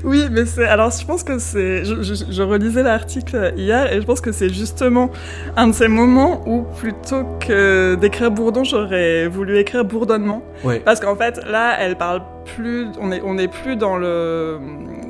[0.04, 0.66] Oui, mais c'est.
[0.66, 1.79] Alors, je pense que c'est.
[1.84, 5.10] Je, relisais l'article hier et je pense que c'est justement
[5.56, 10.42] un de ces moments où, plutôt que d'écrire bourdon, j'aurais voulu écrire bourdonnement.
[10.84, 12.22] Parce qu'en fait, là, elle parle
[12.56, 12.88] plus.
[13.00, 14.58] On est, on est plus dans le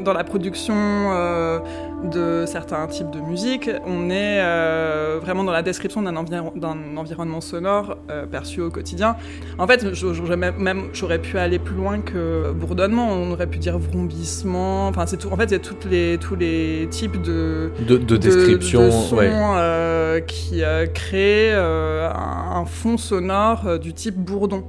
[0.04, 0.74] dans la production.
[0.76, 1.59] Euh,
[2.04, 3.70] de certains types de musique.
[3.86, 9.16] On est euh, vraiment dans la description d'un environnement sonore euh, perçu au quotidien.
[9.58, 13.08] En fait, j'aurais même, j'aurais pu aller plus loin que bourdonnement.
[13.10, 14.88] On aurait pu dire vrombissement.
[14.88, 15.28] Enfin, c'est tout.
[15.30, 18.90] En fait, il y a toutes les, tous les types de de, de description, de,
[18.90, 20.62] sons, euh, qui
[20.94, 24.64] créent un, fond sonore du type bourdon.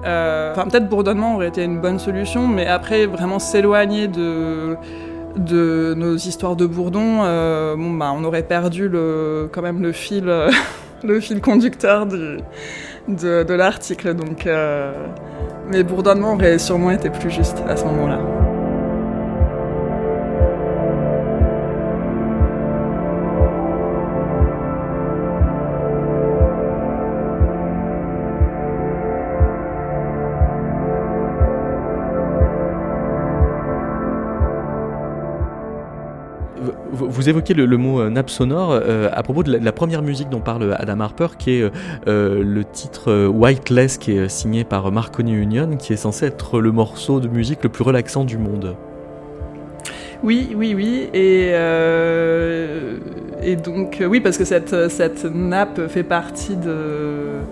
[0.00, 4.76] Enfin, peut-être bourdonnement aurait été une bonne solution, mais après, vraiment s'éloigner de,
[5.36, 9.92] de nos histoires de bourdon, euh, bon, bah, on aurait perdu le, quand même le
[9.92, 10.24] fil,
[11.04, 12.38] le fil conducteur du,
[13.08, 14.14] de, l'article.
[14.14, 14.92] Donc, euh,
[15.70, 18.43] mais bourdonnement sûrement été plus juste à ce moment-là.
[37.14, 40.40] Vous évoquez le, mot euh, nappe sonore euh, à propos de la, première musique dont
[40.40, 41.70] parle Adam Harper, qui est
[42.08, 46.72] euh, le titre Whiteless, qui est signé par Marconi Union, qui est censé être le
[46.72, 48.74] morceau de musique le plus relaxant du monde.
[50.24, 51.08] Oui, oui, oui.
[51.14, 51.50] Et,
[53.42, 57.42] et donc, oui, parce que cette, cette nappe fait partie de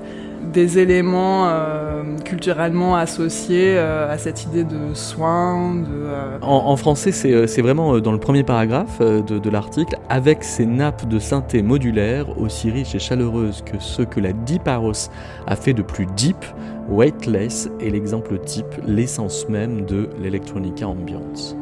[0.52, 5.74] des éléments euh, culturellement associés euh, à cette idée de soin.
[5.74, 11.08] De, euh, en, français, c'est vraiment dans le premier paragraphe de, l'article, avec ces nappes
[11.08, 15.10] de synthé modulaires aussi riches et chaleureuses que ceux que la Deep House
[15.46, 16.36] a fait de plus deep,
[16.88, 21.56] Weightless est l'exemple type, l'essence même de l'electronica ambiance.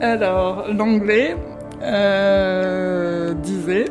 [0.00, 1.36] Alors, l'anglais
[3.42, 3.86] disait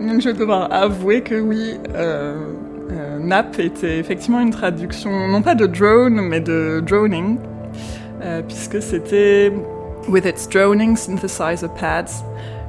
[0.00, 2.36] donc je vais devoir avouer que oui, euh,
[2.90, 7.38] euh, NAP était effectivement une traduction, non pas de drone, mais de droning,
[8.22, 9.52] euh, puisque c'était
[10.08, 12.24] With its droning synthesizer pads,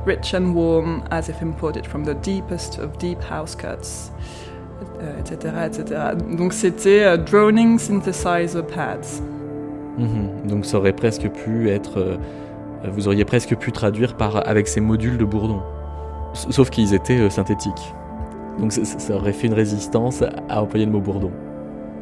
[0.06, 4.12] rich and warm as if imported from the deepest of deep house cuts,
[5.20, 6.02] etc., etc.
[6.38, 9.24] Donc c'était droning synthesizer pads.
[9.98, 10.48] Mhm.
[10.48, 12.20] donc ça aurait presque pu être,
[12.88, 15.62] vous auriez presque pu traduire par avec ces modules de Bourdon.
[16.34, 17.94] Sauf qu'ils étaient euh, synthétiques.
[18.60, 21.32] Donc ça, aurait fait une résistance à employer le mot bourdon.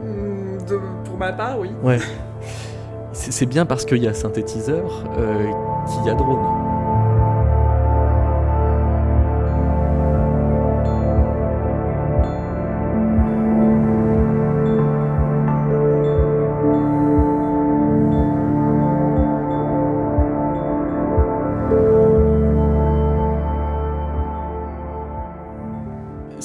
[0.03, 0.57] Hmm,
[1.05, 1.69] pour ma part, oui.
[1.83, 1.99] Ouais.
[3.13, 5.43] C'est bien parce qu'il y a synthétiseur euh,
[5.85, 6.70] qu'il y a drone.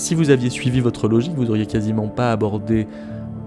[0.06, 2.86] Si vous aviez suivi votre logique, vous auriez quasiment pas abordé,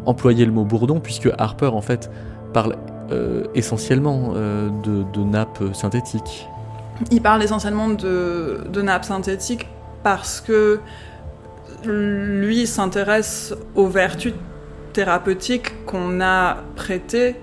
[0.06, 2.12] employé le mot bourdon, puisque Harper en fait
[2.52, 2.76] parle
[3.12, 6.50] euh, essentiellement euh, de, nappes synthétiques.
[7.12, 9.70] Il parle essentiellement de, de nappes synthétiques
[10.04, 10.82] parce que
[11.86, 14.34] lui s'intéresse aux vertus
[14.92, 17.38] thérapeutiques qu'on a prêtées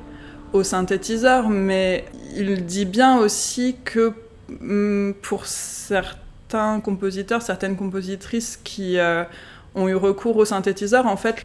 [0.52, 2.04] aux synthétiseurs, mais
[2.36, 4.12] il dit bien aussi que
[4.60, 9.24] mm, pour certains certains compositeurs, certaines compositrices qui euh,
[9.74, 11.44] ont eu recours au synthétiseur, en fait,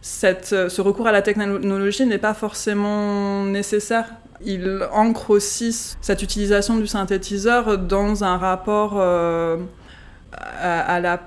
[0.54, 4.06] euh, ce recours à la technologie n'est pas forcément nécessaire.
[4.46, 9.58] Il ancre aussi cette utilisation du synthétiseur dans un rapport euh,
[10.34, 11.20] à, la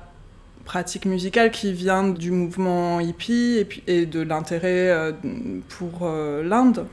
[0.64, 5.14] pratique musicale qui vient du mouvement hippie et de l'intérêt
[5.68, 6.86] pour l'Inde.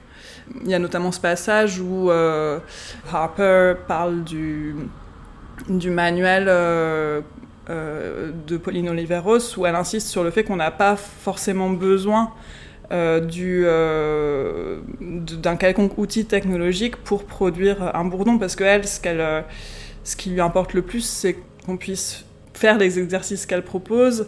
[0.63, 2.11] Il y a notamment ce passage où
[3.11, 4.75] Harper parle du
[5.69, 7.21] du manuel euh,
[7.69, 12.31] euh, de Pauline Oliveros où elle insiste sur le fait qu'on n'a pas forcément besoin
[12.91, 19.45] euh, d'un quelconque outil technologique pour produire un bourdon parce que elle, ce, qu'elle,
[20.03, 24.27] ce qui lui importe le plus, c'est qu'on puisse faire les exercices qu'elle propose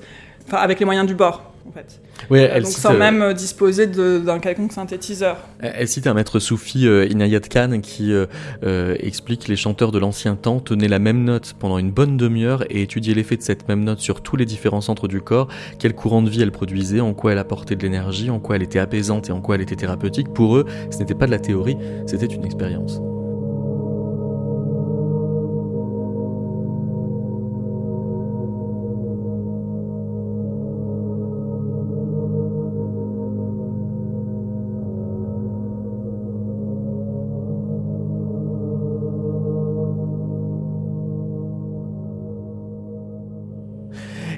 [0.51, 2.01] avec les moyens du bord en fait.
[2.29, 5.37] Oui, elle Donc sans même euh, disposer d'un quelconque synthétiseur.
[5.59, 9.99] Elle cite un maître soufi, euh, Inayat Khan, qui euh, explique que les chanteurs de
[9.99, 13.67] l'ancien temps tenaient la même note pendant une bonne demi-heure et étudiaient l'effet de cette
[13.67, 15.47] même note sur tous les différents centres du corps,
[15.79, 18.63] quel courant de vie elle produisait, en quoi elle apportait de l'énergie, en quoi elle
[18.63, 20.33] était apaisante et en quoi elle était thérapeutique.
[20.33, 23.01] Pour eux, ce n'était pas de la théorie, c'était une expérience.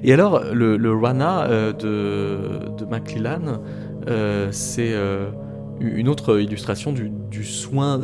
[0.08, 3.60] Et alors, le, Rana euh, de, de McClellan,
[4.08, 5.32] euh, c'est euh,
[5.80, 8.02] une autre illustration du, soin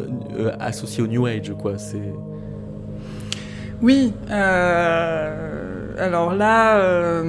[0.59, 1.78] associé au New Age, quoi.
[1.78, 2.11] C'est.
[3.84, 4.13] Oui.
[4.30, 7.21] alors là,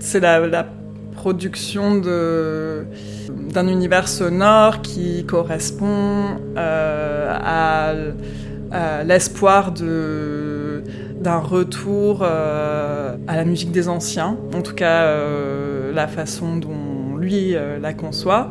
[0.00, 0.66] c'est la,
[1.14, 2.86] production de
[3.52, 7.92] d'un univers sonore qui correspond à
[9.04, 10.41] l'espoir de
[11.22, 17.16] d'un retour euh, à la musique des anciens, en tout cas euh, la façon dont
[17.16, 18.50] lui la conçoit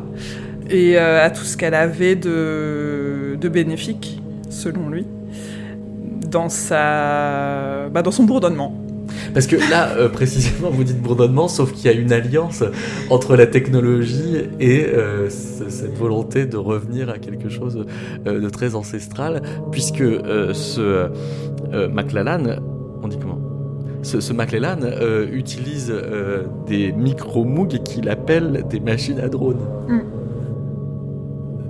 [0.70, 5.06] et à tout ce qu'elle avait de, bénéfique, selon lui,
[6.30, 8.82] dans, sa, bah, dans son bourdonnement.
[9.34, 12.62] Parce que là, euh, précisément, vous dites bourdonnement, sauf qu'il y a une alliance
[13.10, 17.86] entre la technologie et euh, cette volonté de revenir à quelque chose
[18.26, 20.04] euh, de très ancestral, puisque
[20.52, 21.08] ce
[21.72, 22.60] McLellan,
[23.02, 23.38] on dit comment?
[24.02, 24.78] Ce, ce McLellan
[25.32, 25.92] utilise
[26.66, 29.60] des micro-moogs qu'il appelle des machines à drones.
[29.88, 30.00] Mm.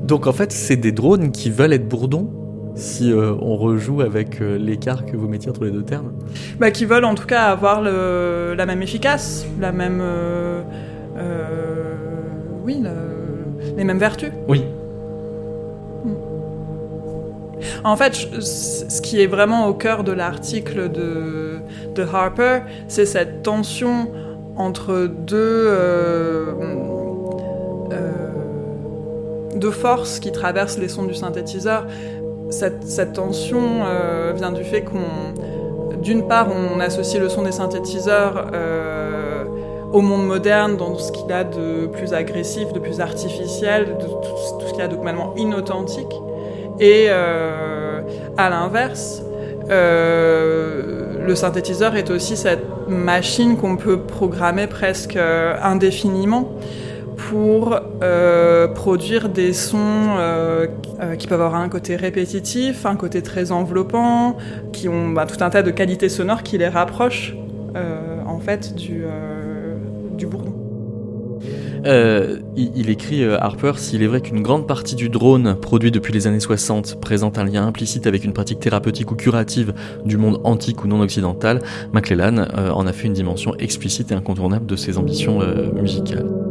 [0.06, 2.30] Donc en fait, c'est des drones qui veulent être bourdons
[2.74, 6.12] si euh, on rejoue avec euh, l'écart que vous mettiez entre les deux termes
[6.58, 10.00] bah, Qui veulent en tout cas avoir la même efficace, la même.
[10.00, 10.62] Euh,
[12.64, 12.82] oui,
[13.76, 14.30] les mêmes vertus.
[14.48, 14.64] Oui.
[17.84, 21.60] En fait, ce qui est vraiment au cœur de l'article de,
[22.12, 24.08] Harper, c'est cette tension
[24.56, 25.76] entre deux,
[29.54, 31.86] deux forces qui traversent les sons du synthétiseur
[32.52, 38.48] cette, tension euh, vient du fait qu'on, d'une part, on associe le son des synthétiseurs
[38.52, 39.44] euh,
[39.92, 44.66] au monde moderne, dans ce qu'il a de plus agressif, de plus artificiel, de tout,
[44.68, 46.14] ce qu'il a de complètement inauthentique.
[46.80, 48.00] Et euh,
[48.36, 49.22] à l'inverse,
[49.68, 56.48] le synthétiseur est aussi cette machine qu'on peut programmer presque indéfiniment
[57.28, 60.66] pour euh, produire des sons euh,
[61.00, 64.36] euh, qui peuvent avoir un côté répétitif, un côté très enveloppant,
[64.72, 67.34] qui ont bah, tout un tas de qualités sonores qui les rapprochent
[68.26, 69.04] en fait du,
[70.18, 70.61] du bourdon.
[71.84, 76.26] Il, il, écrit Harper S'il est vrai qu'une grande partie du drone produit depuis les
[76.26, 79.74] années 60 présente un lien implicite avec une pratique thérapeutique ou curative
[80.04, 81.60] du monde antique ou non occidental,
[81.92, 85.40] McClellan en a fait une dimension explicite et incontournable de ses ambitions
[85.74, 86.41] musicales.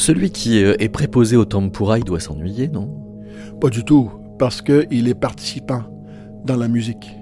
[0.00, 2.88] Celui qui euh, est préposé au tempura, il doit s'ennuyer, non?
[3.60, 5.82] Pas du tout, parce qu'il est participant
[6.42, 7.14] dans la musique.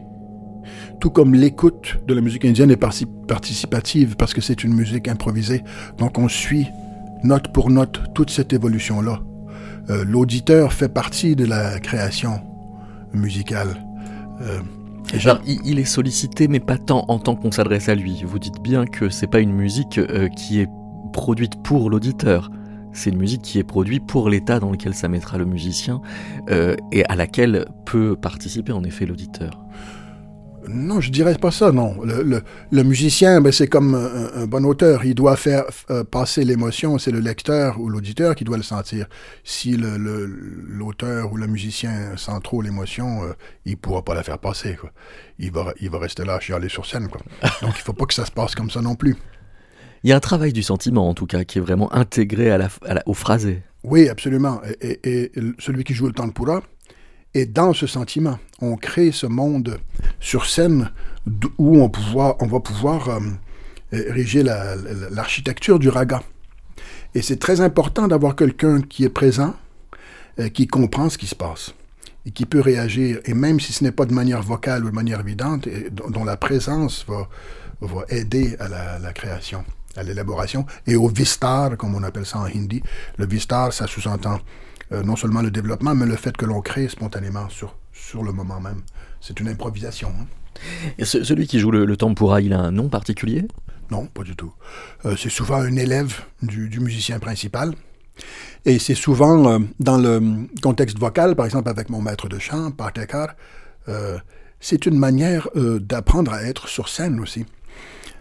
[1.01, 5.65] Tout comme l'écoute de la musique indienne est participative, parce que c'est une musique improvisée.
[5.99, 6.69] Donc on suit
[7.25, 9.23] note pour note toute cette évolution-là.
[9.91, 12.41] Euh, l'auditeur fait partie de la création
[13.13, 13.77] musicale.
[14.41, 14.61] Euh,
[15.65, 18.23] il, est sollicité, mais pas tant en tant qu'on s'adresse à lui.
[18.25, 19.99] Vous dites bien que c'est pas une musique
[20.37, 20.69] qui est
[21.13, 22.53] produite pour l'auditeur
[22.93, 26.01] c'est une musique qui est produite pour l'état dans lequel ça mettra le musicien
[26.51, 29.51] euh, et à laquelle peut participer en effet l'auditeur.
[30.69, 31.97] Non, je dirais pas ça, non.
[32.03, 35.05] Le, musicien, ben, c'est comme un, bon auteur.
[35.05, 36.99] Il doit faire euh, passer l'émotion.
[36.99, 39.07] C'est le lecteur ou l'auditeur qui doit le sentir.
[39.45, 43.35] Si l'auteur ou le musicien sent trop l'émotion, il euh,
[43.65, 44.77] il pourra pas la faire passer.
[45.39, 47.09] Il, va, il va rester là, chialer sur scène.
[47.63, 49.17] Donc il faut pas que ça se passe comme ça non plus.
[50.05, 52.59] Il y a un travail du sentiment, en tout cas, qui est vraiment intégré à
[52.59, 52.69] la,
[53.07, 53.63] au phrasé.
[53.83, 54.61] Oui, absolument.
[54.81, 56.63] Et, celui qui joue le tempura
[57.35, 58.39] est dans ce sentiment.
[58.61, 59.79] On crée ce monde
[60.21, 60.91] sur scène
[61.59, 61.89] où on,
[62.47, 63.21] va pouvoir euh,
[63.93, 66.23] ériger l'architecture du raga.
[67.15, 69.55] Et c'est très important d'avoir quelqu'un qui est présent,
[70.39, 71.75] euh, qui comprend ce qui se passe
[72.27, 74.95] et qui peut réagir, et même si ce n'est pas de manière vocale ou de
[74.95, 75.69] manière évidente,
[76.11, 78.69] dont la présence va aider à
[78.99, 79.65] la création
[79.99, 82.83] à l'élaboration, et au vistar, comme on appelle ça en hindi.
[83.17, 84.39] Le vistar, ça sous-entend
[84.93, 88.33] euh, non seulement le développement, mais le fait que l'on crée spontanément sur, sur le
[88.33, 88.83] moment même.
[89.21, 90.09] C'est une improvisation.
[90.09, 90.27] Hein.
[90.99, 93.47] Et celui qui joue le, tempura, il a un nom particulier?
[93.91, 94.53] Non, pas du tout.
[95.05, 97.75] Euh, c'est souvent un élève du, musicien principal.
[98.65, 102.71] Et c'est souvent euh, dans le contexte vocal, par exemple avec mon maître de chant,
[102.71, 103.35] Partekar,
[104.61, 107.47] c'est une manière d'apprendre à être sur scène aussi,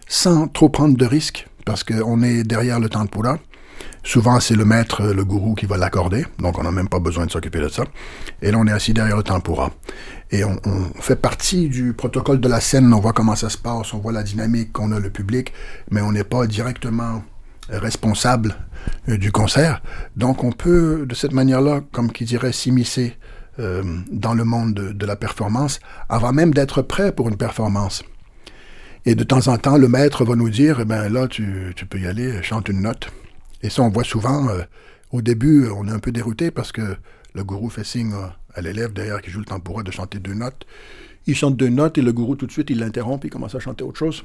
[0.06, 3.38] sans trop prendre de risques parce qu'on est derrière le tempura.
[4.02, 7.26] Souvent, c'est le maître, le gourou qui va l'accorder, donc on n'a même pas besoin
[7.26, 7.84] de s'occuper de ça.
[8.40, 9.70] Et là, on est assis derrière le tempura.
[10.30, 10.58] Et on,
[10.98, 14.12] fait partie du protocole de la scène, on voit comment ça se passe, on voit
[14.12, 15.52] la dynamique qu'on a le public,
[15.90, 17.22] mais on n'est pas directement
[17.68, 18.56] responsable
[19.10, 19.82] euh, du concert.
[20.16, 23.18] Donc on peut, de cette manière-là, comme qui dirait, s'immiscer
[23.58, 28.04] euh, dans le monde de la performance, avant même d'être prêt pour une performance.
[29.06, 31.98] Et de temps en temps, le maître va nous dire, eh ben là, tu, peux
[31.98, 33.10] y aller, chante une note.
[33.62, 34.62] Et ça, on voit souvent, euh,
[35.12, 36.96] au début, on est un peu dérouté parce que
[37.34, 38.14] Le gourou fait signe
[38.54, 40.66] à l'élève derrière qui joue le tamboura de chanter deux notes.
[41.26, 43.54] Il chante deux notes et le gourou tout de suite il l'interrompt et il commence
[43.54, 44.24] à chanter autre chose.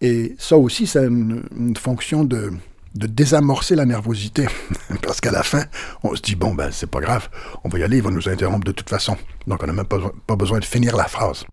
[0.00, 1.42] Et ça aussi, c'est une,
[1.76, 2.52] fonction de,
[2.94, 4.46] de désamorcer la nervosité.
[5.02, 5.64] Parce qu'à la fin,
[6.02, 7.28] on se dit, bon, ben, c'est pas grave,
[7.64, 9.16] on va y aller, il va nous interrompre de toute façon.
[9.46, 11.44] Donc, on n'a même pas, besoin de finir la phrase.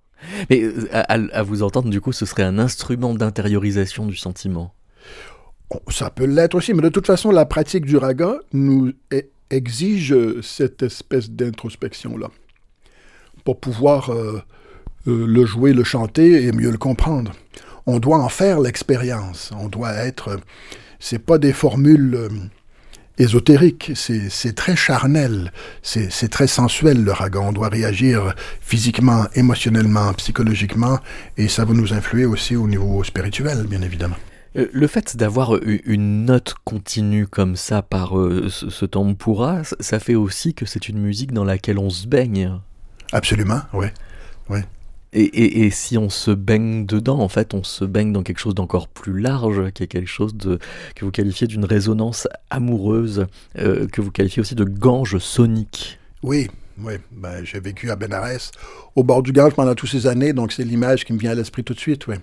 [0.50, 4.74] Mais euh, à, vous entendre, du coup, ce serait un instrument d'intériorisation du sentiment.
[5.90, 8.92] Ça peut l'être aussi, mais de toute façon, la pratique du raga nous
[9.50, 12.30] exige cette espèce d'introspection-là
[13.44, 14.42] pour pouvoir euh,
[15.08, 17.32] euh, le jouer, le chanter et mieux le comprendre
[17.86, 19.52] on doit en faire l'expérience.
[19.58, 20.40] On doit être.
[21.00, 22.30] C'est pas des formules
[23.18, 25.52] ésotériques, c'est très charnel,
[25.82, 27.40] c'est très sensuel le raga.
[27.40, 31.00] On doit réagir physiquement, émotionnellement, psychologiquement,
[31.38, 34.18] et ça va nous influer aussi au niveau spirituel, bien évidemment.
[34.56, 40.00] Euh, le fait d'avoir une note continue comme ça par euh, ce, ce tempura, ça
[40.00, 42.60] fait aussi que c'est une musique dans laquelle on se baigne.
[43.12, 43.88] Absolument, oui.
[44.50, 44.60] oui.
[45.16, 48.88] Et, si on se baigne dedans, en fait, on se baigne dans quelque chose d'encore
[48.88, 50.58] plus large, qui est quelque chose de,
[50.96, 53.28] que vous qualifiez d'une résonance amoureuse,
[53.60, 56.00] euh, que vous qualifiez aussi de gange sonique.
[56.24, 56.48] Oui,
[56.80, 56.94] oui.
[57.12, 58.52] Ben, j'ai vécu à Benares,
[58.96, 61.36] au bord du Gange pendant toutes ces années, donc c'est l'image qui me vient à
[61.36, 62.16] l'esprit tout de suite, oui.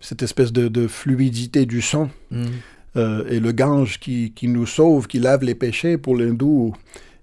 [0.00, 2.10] Cette espèce de, fluidité du son.
[2.30, 2.44] Mm.
[2.96, 6.74] Euh, et le Gange qui, nous sauve, qui lave les péchés pour l'hindou,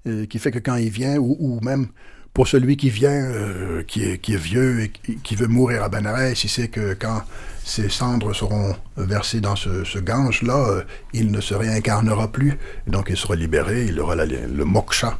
[0.08, 1.88] euh, qui fait que quand il vient, ou même
[2.34, 4.90] pour celui qui vient, euh, qui, est, vieux et
[5.24, 7.22] qui veut mourir à Benares, il sait que quand
[7.64, 12.58] ses cendres seront versées dans ce, gange-là, euh, il ne se réincarnera plus.
[12.88, 15.18] Donc il sera libéré, il aura le moksha.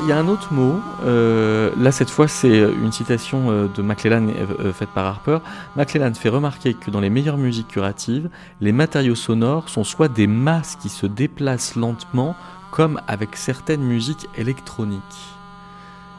[0.00, 3.68] Alors il y a un autre mot, euh, là cette fois c'est une citation euh,
[3.68, 5.40] de McClellan euh, faite par Harper.
[5.76, 8.30] McClellan fait remarquer que dans les meilleures musiques curatives,
[8.62, 12.34] les matériaux sonores sont soit des masses qui se déplacent lentement,
[12.70, 15.02] comme avec certaines musiques électroniques.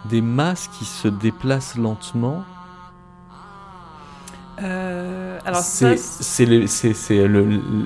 [0.05, 2.43] Des masses qui se déplacent lentement.
[4.59, 6.65] alors c'est le,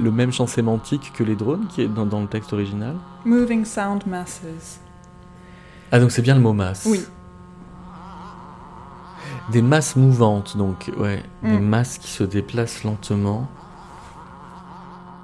[0.03, 2.95] le, même champ sémantique que les drones qui est dans, dans le texte original?
[3.23, 4.81] Moving sound masses.
[5.95, 6.83] Ah, donc c'est bien le mot masse.
[6.85, 7.05] Oui.
[9.49, 11.23] Des masses mouvantes, donc, ouais.
[11.41, 11.65] Des mm.
[11.65, 13.47] masses qui se déplacent lentement.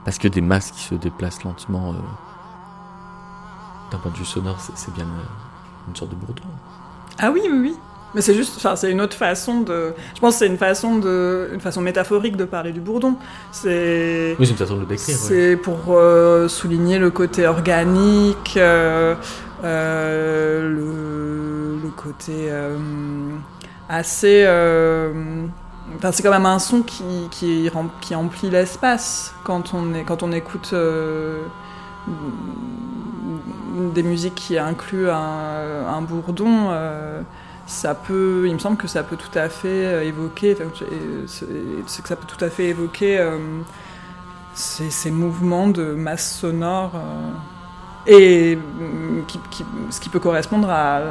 [0.05, 1.95] Parce que des masses qui se déplacent lentement, euh,
[3.91, 6.43] d'un point de vue sonore, c'est bien euh, une sorte de bourdon.
[7.19, 7.75] Ah oui, oui, oui.
[8.13, 9.93] Mais c'est juste, enfin, c'est une autre façon de.
[10.15, 13.15] Je pense que c'est une façon de, une façon métaphorique de parler du bourdon.
[13.51, 14.35] C'est.
[14.37, 15.15] Oui, c'est une façon de le décrire.
[15.15, 19.15] C'est pour euh, souligner le côté organique, euh,
[19.63, 20.99] le,
[21.95, 22.77] côté euh,
[23.89, 24.43] assez.
[24.45, 25.45] Euh,
[25.97, 27.69] enfin, c'est quand même un son qui, qui,
[28.49, 30.73] l'espace quand on, quand on écoute
[33.93, 36.69] des musiques qui incluent un, bourdon.
[37.67, 40.57] ça peut, il me semble que ça peut tout à fait évoquer,
[41.27, 43.23] c'est que ça peut tout à fait évoquer
[44.53, 46.93] ces, mouvements de masse sonore
[48.07, 49.23] et mm,
[49.89, 51.01] ce qui peut correspondre à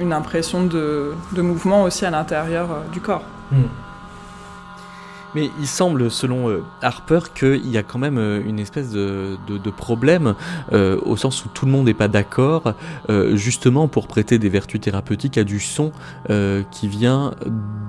[0.00, 3.24] une impression de, mouvement aussi à l'intérieur euh, du corps.
[3.50, 3.64] Hmm.
[5.34, 9.36] Mais il semble, selon euh, Harper, qu'il y a quand même euh, une espèce de,
[9.76, 10.34] problème,
[10.72, 12.74] euh, au sens où tout le monde n'est pas d'accord,
[13.34, 15.92] justement pour prêter des vertus thérapeutiques à du son
[16.70, 17.32] qui vient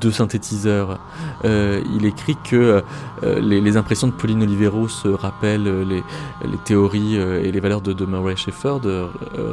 [0.01, 0.99] de synthétiseurs.
[1.43, 2.83] il écrit que
[3.23, 6.03] les, impressions de Pauline Olivero se rappellent les,
[6.65, 9.05] théories et les valeurs de, Murray Schaeffer, de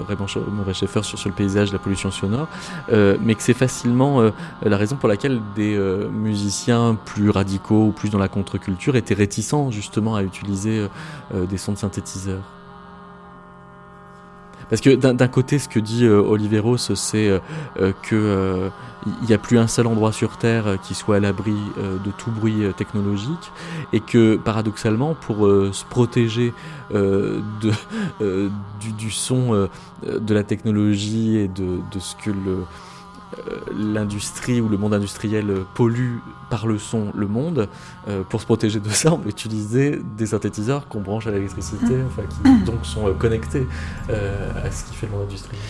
[0.09, 2.49] Raymond Murray Schaeffer sur, sur, le paysage, la pollution sonore,
[2.91, 4.31] mais que c'est facilement
[4.63, 5.79] la raison pour laquelle des
[6.13, 10.89] musiciens plus radicaux ou plus dans la contre-culture étaient réticents justement à utiliser euh,
[11.35, 12.43] euh, des sons de synthétiseurs.
[14.69, 17.41] Parce que d'un côté, ce que dit euh, Oliveros, c'est
[18.09, 18.71] qu'il
[19.29, 22.65] n'y a plus un seul endroit sur Terre qui soit à l'abri de tout bruit
[22.77, 23.53] technologique,
[23.93, 26.53] et que paradoxalement, pour se protéger
[26.91, 27.71] de,
[28.99, 29.69] du, son
[30.05, 32.33] de la technologie et de, de ce que
[33.77, 36.19] l'industrie ou le monde industriel pollue
[36.51, 37.69] par le son le monde,
[38.09, 41.95] euh, pour se protéger de ça, on va utiliser des synthétiseurs qu'on branche à l'électricité,
[42.07, 43.67] enfin, qui donc sont euh, connectés
[44.09, 45.61] à ce qui fait le monde industriel.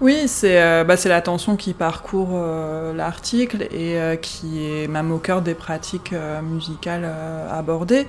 [0.00, 5.12] Oui, c'est euh, bah, la tension qui parcourt euh, l'article et euh, qui est même
[5.12, 8.06] au cœur des pratiques euh, musicales euh, abordées.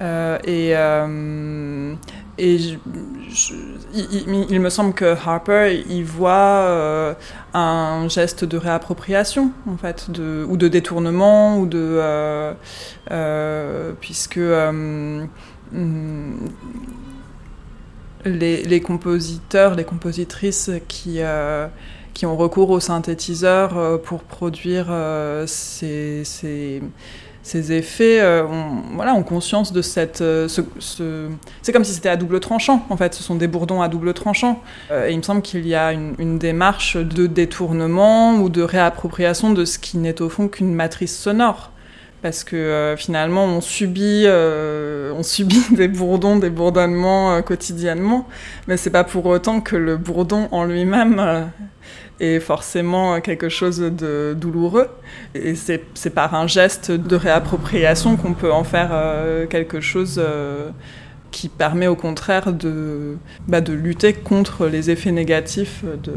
[0.00, 1.94] Euh, et euh,
[2.38, 2.58] et
[3.94, 7.14] il, me semble que Harper il voit euh,
[7.54, 12.54] un geste de réappropriation en fait, de, ou de détournement ou de
[14.00, 15.28] puisque hum,
[18.26, 21.20] les, les compositeurs, les compositrices qui,
[22.12, 24.88] qui ont recours aux synthétiseurs pour produire
[25.46, 26.22] ces,
[27.46, 30.20] ces effets euh, ont, voilà, ont conscience de cette...
[30.20, 31.28] euh, ce, ce-
[31.62, 33.14] C'est comme si c'était à double tranchant, en fait.
[33.14, 34.60] Ce sont des bourdons à double tranchant.
[34.90, 39.52] Euh, et il me semble qu'il y a une démarche de détournement ou de réappropriation
[39.52, 41.70] de ce qui n'est au fond qu'une matrice sonore
[42.22, 48.28] parce que euh, finalement on subit, euh, on subit des bourdons, des bourdonnements euh, quotidiennement,
[48.68, 51.50] mais c'est pas pour autant que le bourdon en lui-même
[52.18, 54.88] est forcément quelque chose de douloureux.
[55.34, 58.90] Et c'est par un geste de réappropriation qu'on peut en faire
[59.50, 60.22] quelque chose
[61.30, 66.14] qui permet au contraire de, bah, de lutter contre les effets négatifs de,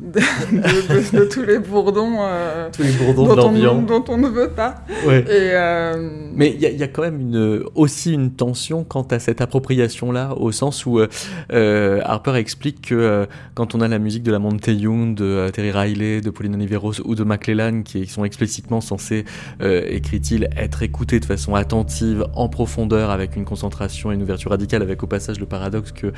[0.00, 2.16] de, de- de- de tous les bourdons.
[2.20, 3.86] euh, Tous les bourdons de dont on, l'ambiance.
[3.86, 4.76] dont on ne veut pas.
[5.06, 5.20] Ouais.
[5.20, 8.84] Et euh, Mais il y, a- il y a quand même une, aussi une tension
[8.84, 11.08] quant à cette appropriation-là, au sens où euh,
[11.52, 15.70] euh, Harper explique que quand on a la musique de la Monte Young, de Terry
[15.72, 19.24] Riley, de Pauline Oliveros ou de McClellan, qui sont explicitement censés,
[19.60, 24.82] écrit-il, être écoutés de façon attentive, en profondeur, avec une concentration et une ouverture radicale,
[24.82, 26.12] avec au passage le paradoxe que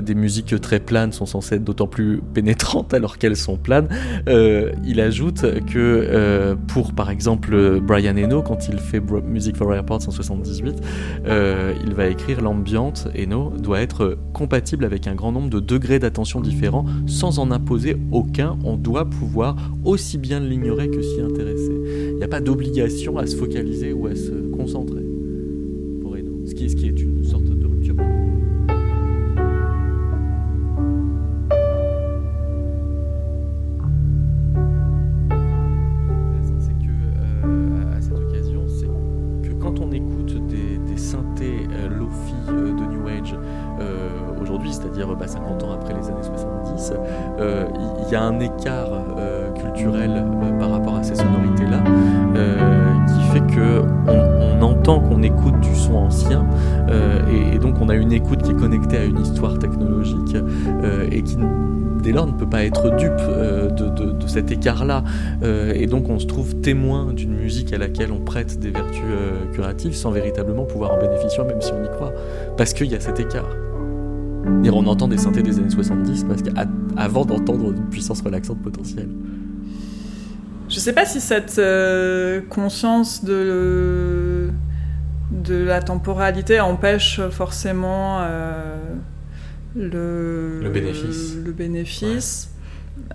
[0.00, 3.88] des musiques très planes sont censées être d'autant plus pénétrantes alors qu'elles sont planes,
[4.28, 9.72] euh, il ajoute que euh, pour par exemple Brian Eno, quand il fait Music for
[9.74, 10.76] Airports en 78,
[11.26, 15.98] euh, il va écrire l'ambiance Eno doit être compatible avec un grand nombre de degrés
[15.98, 18.58] d'attention différents sans en imposer aucun.
[18.64, 21.72] On doit pouvoir aussi bien l'ignorer que s'y intéresser.
[22.10, 25.04] Il n'y a pas d'obligation à se focaliser ou à se concentrer
[26.00, 27.49] pour Eno, ce qui, ce qui est une sorte
[41.00, 43.34] synthés euh, lofi euh, de New Age
[43.80, 46.92] euh, aujourd'hui, c'est-à-dire bah, 50 ans après les années 70,
[47.40, 47.66] euh,
[48.06, 48.90] il y, a un écart
[49.54, 50.24] culturel
[50.58, 51.82] par rapport à ces sonorités-là
[53.06, 56.44] qui fait que on, entend qu'on écoute du son ancien
[57.30, 60.36] et, et donc on a une écoute qui est connectée à une histoire technologique
[61.10, 61.38] et qui
[62.12, 65.02] lors ne peut pas être dupe euh, de, de- cet écart-là.
[65.42, 69.02] Euh, et donc on se trouve témoin d'une musique à laquelle on prête des vertus
[69.06, 72.12] euh, curatives sans véritablement pouvoir en bénéficier, même si on y croit.
[72.56, 73.48] Parce qu'il y a cet écart.
[74.62, 79.08] Dire, on entend des synthés des années 70 parce qu'avant d'entendre une puissance relaxante potentielle.
[80.68, 81.60] je sais pas si cette
[82.48, 84.48] conscience de,
[85.30, 88.20] de la temporalité empêche forcément
[89.76, 91.34] le, Le bénéfice.
[91.44, 92.50] le bénéfice.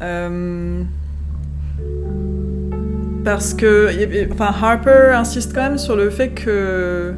[0.02, 0.84] Euh,
[3.24, 3.90] parce que
[4.32, 7.14] enfin, Harper insiste quand même sur le fait que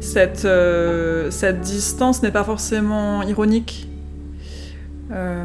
[0.00, 3.88] cette, euh, cette distance n'est pas forcément ironique.
[5.12, 5.44] Euh,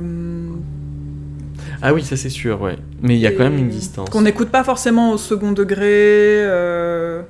[1.82, 2.78] Ah oui, ça c'est sûr, ouais.
[3.02, 4.10] Mais il y a quand même une distance.
[4.10, 7.24] Qu'on n'écoute pas forcément au second degré euh,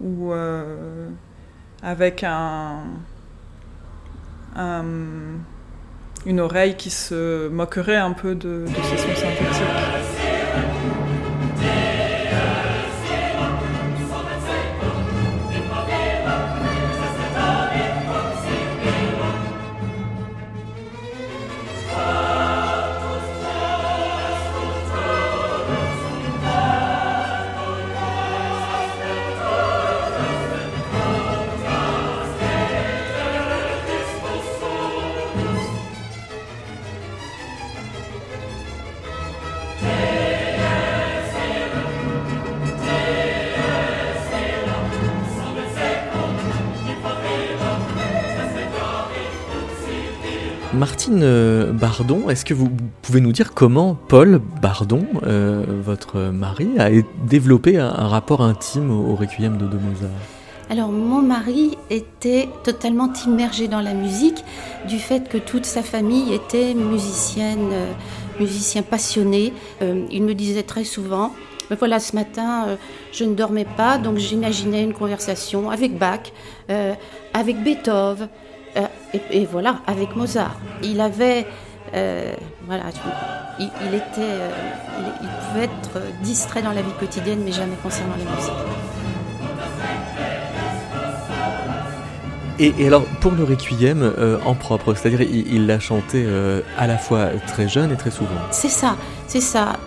[0.00, 0.32] ou
[1.82, 2.78] avec un,
[4.56, 4.84] un-
[6.26, 10.01] une oreille qui se moquerait un peu de, de ces sons synthétiques.
[50.74, 52.70] Martine euh, Bardon, est-ce que vous
[53.02, 56.88] pouvez nous dire comment Paul Bardon, euh, votre mari, a
[57.26, 60.08] développé un, rapport intime au, Requiem de, de Mozart?
[60.70, 64.42] Alors mon mari était totalement immergé dans la musique
[64.88, 67.92] du fait que toute sa famille était musicienne, euh,
[68.40, 69.52] musicien passionné.
[69.82, 71.32] Il me disait très souvent,
[71.68, 72.78] Mais voilà, ce matin,
[73.12, 76.32] je ne dormais pas, donc j'imaginais une conversation avec Bach,
[77.34, 78.28] avec Beethoven,
[79.14, 80.56] et, et voilà, avec Mozart.
[80.82, 81.46] Il avait
[82.66, 82.84] voilà,
[83.58, 84.22] il, était,
[85.20, 88.52] il, pouvait être distrait dans la vie quotidienne, mais jamais concernant les musiques.
[92.58, 96.96] Et, alors, pour le requiem euh, en propre, c'est-à-dire il l'a chanté euh, à la
[96.96, 98.30] fois très jeune et très souvent.
[98.50, 98.96] C'est ça,
[99.26, 99.78] c'est ça.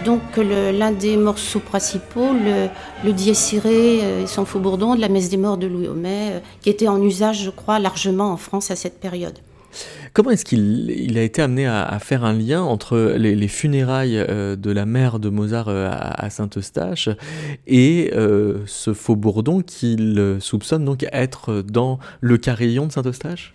[0.00, 2.68] Euh, donc l'un des morceaux principaux, le,
[3.04, 6.70] le Dies et son faux bourdon de la messe des morts de Louis Homais, qui
[6.70, 9.38] était en usage, je crois, largement en France à cette période.
[10.12, 14.70] Comment est-ce qu'il a été amené à, faire un lien entre les, funérailles euh, de
[14.70, 17.08] la mère de Mozart euh, à, Saint-Eustache
[17.66, 23.54] et euh, ce faux bourdon qu'il soupçonne donc être dans le carillon de Saint-Eustache?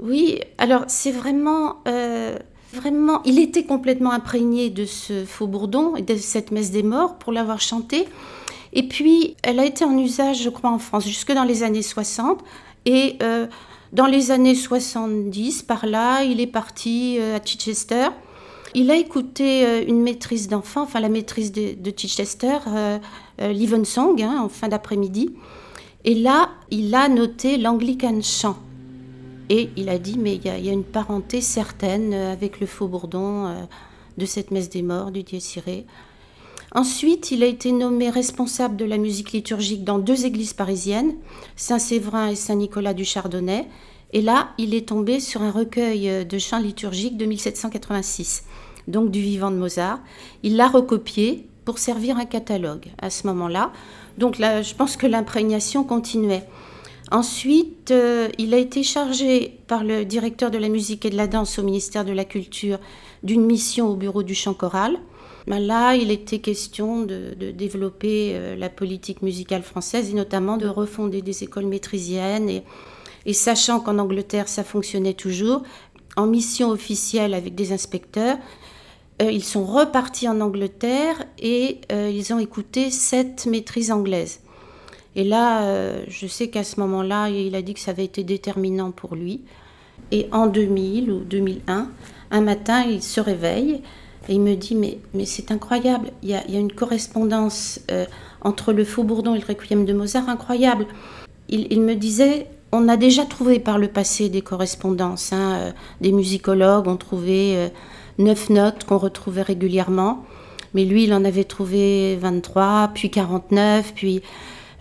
[0.00, 1.82] Oui, alors c'est vraiment...
[2.72, 7.16] Vraiment, il était complètement imprégné de ce faux bourdon et de cette messe des morts
[7.18, 8.06] pour l'avoir chanté.
[8.72, 11.82] Et puis, elle a été en usage, je crois, en France jusque dans les années
[11.82, 12.40] 60.
[12.84, 13.18] Et
[13.92, 18.08] dans les années 70, par là, il est parti euh, à Chichester.
[18.74, 22.98] Il a écouté euh, une maîtrise d'enfant, enfin la maîtrise de, Chichester, euh,
[23.40, 25.30] euh Song, hein, en fin d'après-midi.
[26.04, 28.56] Et là, il a noté l'Anglican chant.
[29.50, 33.66] Et il a dit, mais il y, a une parenté certaine avec le faux bourdon
[34.18, 35.38] de cette messe des morts, du Dieu
[36.74, 41.14] Ensuite, il a été nommé responsable de la musique liturgique dans deux églises parisiennes,
[41.56, 43.66] Saint-Séverin et Saint-Nicolas du Chardonnay.
[44.12, 48.44] Et là, il est tombé sur un recueil de chants liturgiques de 1786,
[48.86, 50.00] donc du vivant de Mozart.
[50.42, 53.72] Il l'a recopié pour servir un catalogue à ce moment-là.
[54.18, 56.46] Donc là, je pense que l'imprégnation continuait.
[57.10, 61.26] Ensuite, euh, il a été chargé par le directeur de la musique et de la
[61.26, 62.78] danse au ministère de la Culture
[63.22, 64.98] d'une mission au bureau du chant choral.
[65.46, 70.68] Ben là, il était question de, développer euh, la politique musicale française et notamment de
[70.68, 72.50] refonder des écoles maîtrisiennes.
[73.24, 75.62] Et, sachant qu'en Angleterre, ça fonctionnait toujours,
[76.16, 78.36] en mission officielle avec des inspecteurs,
[79.22, 84.40] euh, ils sont repartis en Angleterre et ils ont écouté cette maîtrise anglaise.
[85.16, 88.92] Et là, je sais qu'à ce moment-là, il a dit que ça avait été déterminant
[88.92, 89.40] pour lui.
[90.12, 91.88] Et en 2000 ou 2001,
[92.30, 93.80] un matin, il se réveille
[94.28, 98.04] et il me dit, mais, mais c'est incroyable, il y, a, une correspondance euh,
[98.42, 100.86] entre le Faux Bourdon et le Requiem de Mozart incroyable.
[101.48, 105.32] Il, me disait, on a déjà trouvé par le passé des correspondances.
[105.32, 107.68] Hein, euh, des musicologues ont trouvé euh,
[108.18, 110.24] neuf notes qu'on retrouvait régulièrement.
[110.74, 114.20] Mais lui, il en avait trouvé 23, puis 49, puis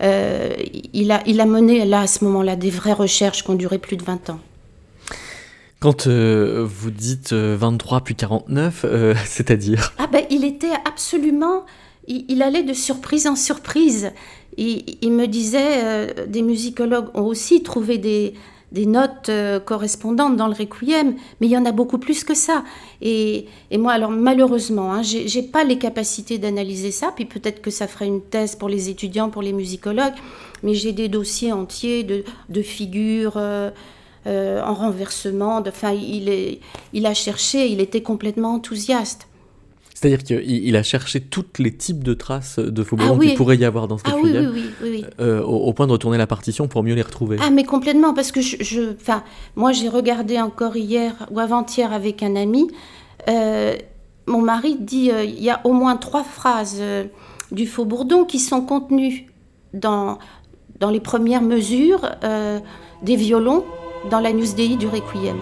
[0.01, 3.77] il, a, il a mené là, à ce moment-là, des vraies recherches qui ont duré
[3.77, 4.39] plus de 20 ans.
[5.79, 9.93] Quand euh, vous dites 23 euh, puis 49, euh, c'est-à-dire?
[9.97, 11.65] Ah ben il était absolument...
[12.09, 14.13] Il, allait de surprise en surprise.
[14.55, 18.33] Il, il me disait, des musicologues ont aussi trouvé des,
[18.72, 19.32] des notes
[19.65, 22.63] correspondantes dans le requiem, mais il y en a beaucoup plus que ça.
[23.01, 27.88] Et, moi, alors malheureusement, hein, j'ai pas les capacités d'analyser ça, puis peut-être que ça
[27.88, 30.15] ferait une thèse pour les étudiants, pour les musicologues,
[30.63, 33.38] mais j'ai des dossiers entiers de, figures.
[34.26, 35.63] Euh, en renversement.
[35.65, 39.26] Enfin, il a cherché, il était complètement enthousiaste.
[39.99, 43.65] C'est-à-dire qu'il a cherché tous les types de traces de Faubourg ah qu'il pourrait y
[43.65, 46.83] avoir dans ce ah, oui, oui, oui, euh, au, point de retourner la partition pour
[46.83, 47.37] mieux les retrouver.
[47.41, 49.23] Ah, mais complètement, parce que je, enfin,
[49.55, 52.67] moi j'ai regardé encore hier ou avant-hier avec un ami.
[53.27, 53.75] Euh,
[54.27, 56.79] mon mari dit il y a au moins trois phrases
[57.51, 59.25] du Faubourdon qui sont contenues
[59.73, 60.19] dans,
[60.79, 62.07] dans les premières mesures
[63.01, 63.65] des violons
[64.11, 65.37] dans la News Dei du Requiem.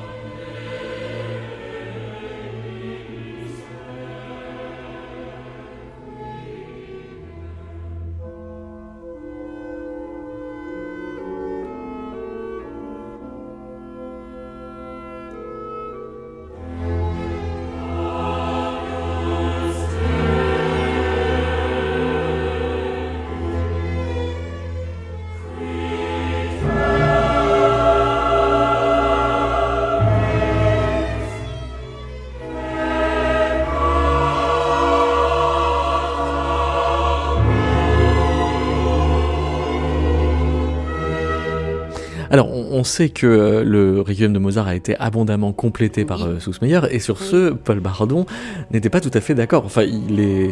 [42.86, 46.99] Sait que euh, le Requiem de Mozart a été abondamment complété par euh, Sussmeyer, et
[46.99, 48.25] sur ce, Paul Bardon
[48.71, 49.65] n'était pas tout à fait d'accord.
[49.65, 50.51] Enfin, il est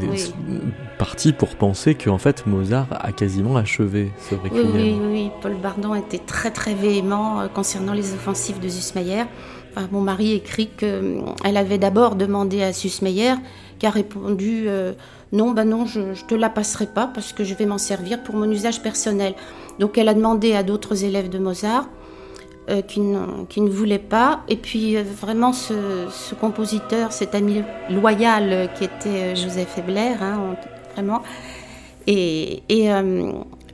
[0.98, 4.72] parti pour penser qu'en fait, Mozart a quasiment achevé ce Requiem.
[4.74, 9.24] Oui, oui, Paul Bardon était très très véhément euh, concernant les offensives de Sussmeyer.
[9.92, 13.34] mon mari écrit qu'elle avait d'abord demandé à Sussmeyer,
[13.80, 14.68] qui a répondu
[15.34, 18.22] non, ben non, je ne te la passerai pas parce que je vais m'en servir
[18.22, 19.34] pour mon usage personnel.
[19.80, 21.90] Donc elle a demandé à d'autres élèves de Mozart
[22.70, 24.40] euh, qui, ne, voulait pas.
[24.48, 30.56] Et puis euh, vraiment ce, compositeur, cet ami loyal euh, qui était Joseph Ebler, hein,
[30.94, 31.22] vraiment.
[32.08, 32.64] Et,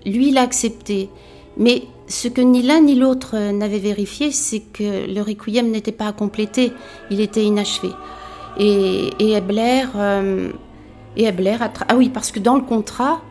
[0.06, 1.10] lui, il a accepté.
[1.58, 6.08] Mais ce que ni l'un ni l'autre n'avait vérifié, c'est que le requiem n'était pas
[6.08, 6.74] à compléter,
[7.12, 7.90] il était inachevé.
[8.58, 9.84] Et, et Ebler,
[11.16, 13.22] et ah oui, parce que dans le contrat,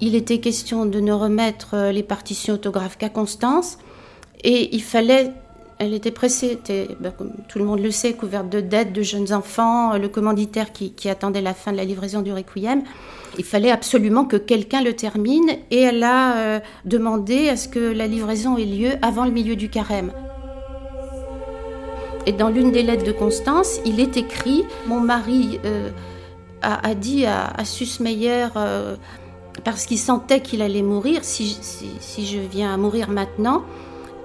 [0.00, 3.78] il était question de ne remettre les partitions autographes qu'à Constance,
[4.44, 5.32] et il fallait
[5.78, 6.58] elle était pressée,
[7.00, 10.72] ben, comme tout le monde le sait, couverte de dettes, de jeunes enfants, le commanditaire
[10.72, 12.82] qui, attendait la fin de la livraison du requiem.
[13.38, 17.78] Il fallait absolument que quelqu'un le termine et elle a euh, demandé à ce que
[17.78, 20.12] la livraison ait lieu avant le milieu du carême.
[22.24, 25.90] Et dans l'une des lettres de Constance, il est écrit Mon mari euh,
[26.62, 28.96] a, dit à, à Susmeyer, euh,
[29.62, 31.58] parce qu'il sentait qu'il allait mourir, si,
[32.00, 33.62] si je viens à mourir maintenant,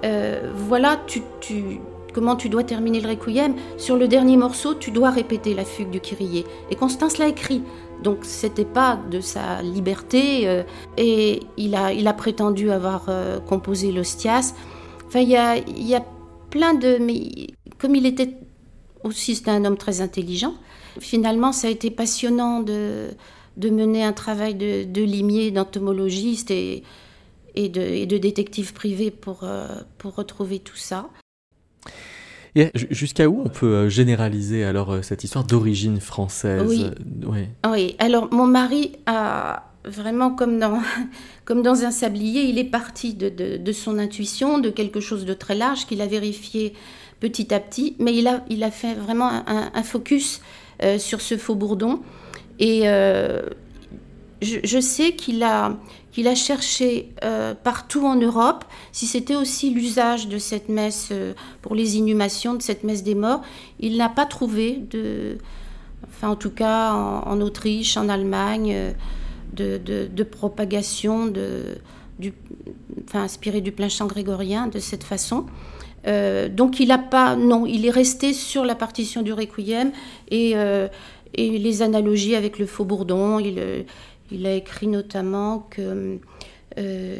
[0.04, 1.22] euh, voilà tu,
[2.12, 3.54] comment tu dois terminer le requiem.
[3.76, 6.44] Sur le dernier morceau, tu dois répéter la fugue du Kyrie.
[6.70, 7.62] Et Constance l'a écrit.
[8.02, 10.48] Donc c'était pas de sa liberté.
[10.48, 10.62] Euh,
[10.96, 14.54] et il a, il a prétendu avoir euh, composé l'Ostias.
[15.06, 16.04] Enfin, il y a,
[16.50, 16.98] plein de.
[16.98, 17.48] Mais
[17.78, 18.34] comme il était
[19.04, 20.54] aussi, c'était un homme très intelligent.
[21.00, 23.08] Finalement, ça a été passionnant de,
[23.56, 26.82] de mener un travail de, de limier, d'entomologiste et
[27.54, 31.08] et de, et de détectives privés pour, euh, pour retrouver tout ça.
[32.90, 36.62] Jusqu'à où on peut euh, généraliser alors euh, cette histoire d'origine française?
[36.68, 37.46] Oui.
[37.66, 40.80] oui, alors mon mari a vraiment comme dans,
[41.46, 45.24] comme dans un sablier, il est parti de, de, de son intuition, de quelque chose
[45.24, 46.74] de très large qu'il a vérifié
[47.20, 50.40] petit à petit, mais il a, il a fait vraiment un, un focus
[50.98, 52.00] sur ce faux bourdon.
[52.58, 52.82] Et
[54.42, 55.78] je, je, sais qu'il a,
[56.12, 61.32] qu'il a cherché euh, partout en Europe si c'était aussi l'usage de cette messe euh,
[61.62, 63.40] pour les inhumations, de cette messe des morts.
[63.80, 65.38] Il n'a pas trouvé, de,
[66.08, 68.92] enfin en tout cas en, Autriche, en Allemagne, euh,
[69.54, 71.78] de, propagation, de,
[72.18, 72.34] du,
[73.08, 73.26] enfin
[73.60, 75.46] du plein chant grégorien de cette façon.
[76.04, 79.92] donc il n'a pas, non, il est resté sur la partition du requiem
[80.30, 80.54] et,
[81.36, 83.38] les analogies avec le faux bourdon.
[84.32, 86.18] Il a écrit notamment que,
[86.78, 87.18] euh,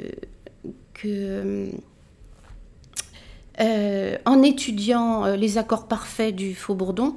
[3.61, 7.17] euh, en étudiant euh, les accords parfaits du faux bourdon,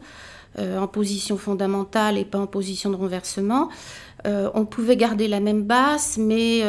[0.57, 3.67] en position fondamentale et pas en position de renversement,
[4.23, 6.63] on pouvait garder la même basse, mais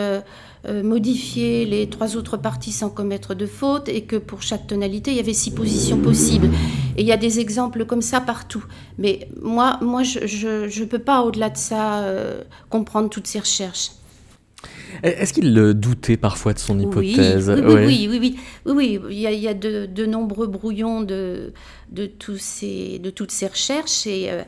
[0.83, 5.17] modifier les trois autres parties sans commettre de faute, et que pour chaque tonalité, il
[5.17, 6.51] y avait six positions possibles.
[6.97, 8.65] Et il y a des exemples comme ça partout.
[8.99, 13.91] Mais moi, moi je ne peux pas, au-delà de ça, euh, comprendre toutes ces recherches.
[15.03, 19.55] Est-ce qu'il doutait parfois de son hypothèse Oui, oui, oui, oui, oui, Il y a,
[19.55, 21.53] de, nombreux brouillons de,
[21.91, 24.07] de, tous ces, de toutes ces recherches.
[24.07, 24.43] Et euh,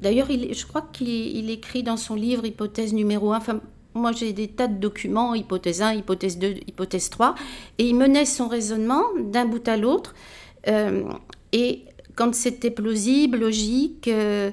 [0.00, 3.36] d'ailleurs, je crois qu'il écrit dans son livre Hypothèse numéro 1.
[3.36, 3.60] Enfin,
[3.94, 7.34] moi, j'ai des tas de documents, hypothèse 1, hypothèse 2, hypothèse 3.
[7.78, 10.14] Et il menait son raisonnement d'un bout à l'autre.
[10.68, 11.04] Euh,
[11.52, 11.84] et
[12.14, 14.50] quand c'était plausible, logique, euh,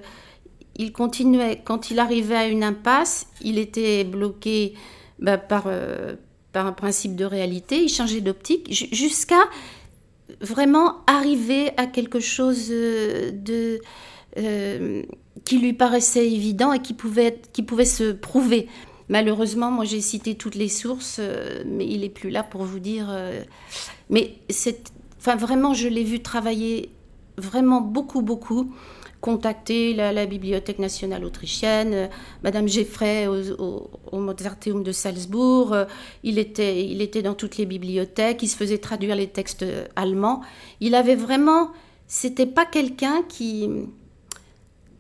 [0.76, 1.62] il continuait.
[1.64, 4.74] Quand il arrivait à une impasse, il était bloqué
[5.20, 6.16] bah, par, euh,
[6.52, 9.42] par un principe de réalité, il changeait d'optique jusqu'à
[10.42, 12.72] vraiment arriver à quelque chose
[15.46, 18.68] qui lui paraissait évident et qui pouvait se prouver.
[19.10, 21.20] Malheureusement, moi j'ai cité toutes les sources,
[21.66, 23.08] mais il n'est plus là pour vous dire.
[24.10, 26.90] mais c'est Enfin, vraiment, je l'ai vu travailler
[27.38, 28.74] vraiment beaucoup, beaucoup.
[29.20, 32.08] Contacter la, Bibliothèque nationale autrichienne, euh,
[32.42, 35.74] Madame Geffray au, Mozarteum de Salzbourg.
[35.74, 35.84] Euh,
[36.24, 39.66] il, était, il était dans toutes les bibliothèques, il se faisait traduire les textes
[39.98, 40.40] allemands.
[40.80, 41.72] Il avait vraiment.
[42.08, 43.70] C'était pas quelqu'un qui.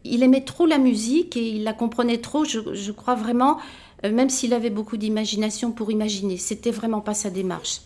[0.03, 3.62] Il aimait trop la musique et il la comprenait trop, je, crois vraiment, euh,
[4.04, 6.38] même s'il avait beaucoup d'imagination pour imaginer.
[6.38, 7.82] C'était vraiment pas sa démarche.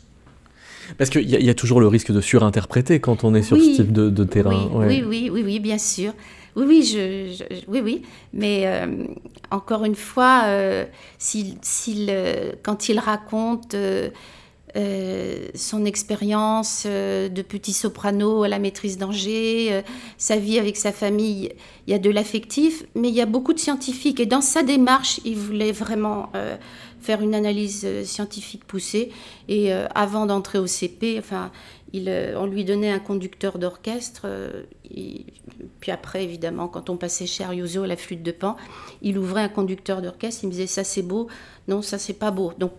[0.97, 3.75] Parce qu'il y, y, a toujours le risque de surinterpréter quand on est sur ce
[3.75, 4.69] type de, terrain.
[4.73, 6.13] Oui, oui, oui, oui, bien sûr.
[6.55, 8.01] Oui, oui, je, oui, oui.
[8.33, 9.05] Mais euh,
[9.49, 10.85] encore une fois, euh,
[11.35, 13.75] euh, quand il raconte
[14.75, 19.83] son expérience de petit soprano à la maîtrise d'Angers,
[20.17, 21.51] sa vie avec sa famille,
[21.87, 24.19] il y a de l'affectif, mais il y a beaucoup de scientifiques.
[24.19, 26.31] Et dans sa démarche, il voulait vraiment
[27.03, 29.11] faire une analyse euh, scientifique poussée.
[29.47, 31.51] Et euh, avant d'entrer au CP, enfin,
[31.95, 34.25] euh, on lui donnait un conducteur d'orchestre.
[35.79, 38.55] puis après, évidemment, quand on passait chez Ariuso, la flûte de Pan,
[39.01, 40.43] il ouvrait un conducteur d'orchestre.
[40.43, 41.27] Il me disait ça c'est beau,
[41.67, 42.53] non ça c'est pas beau.
[42.57, 42.71] Donc,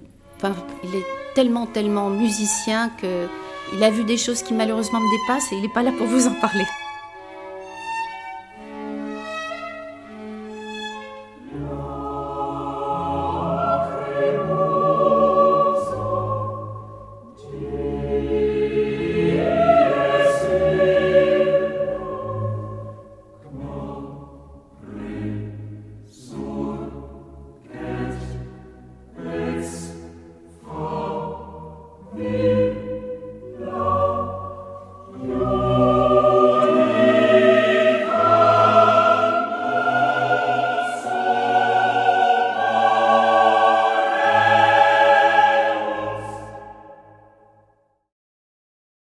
[0.82, 3.26] il est tellement tellement musicien que
[3.72, 6.06] il a vu des choses qui malheureusement me dépassent et il n'est pas là pour
[6.06, 6.64] vous en parler.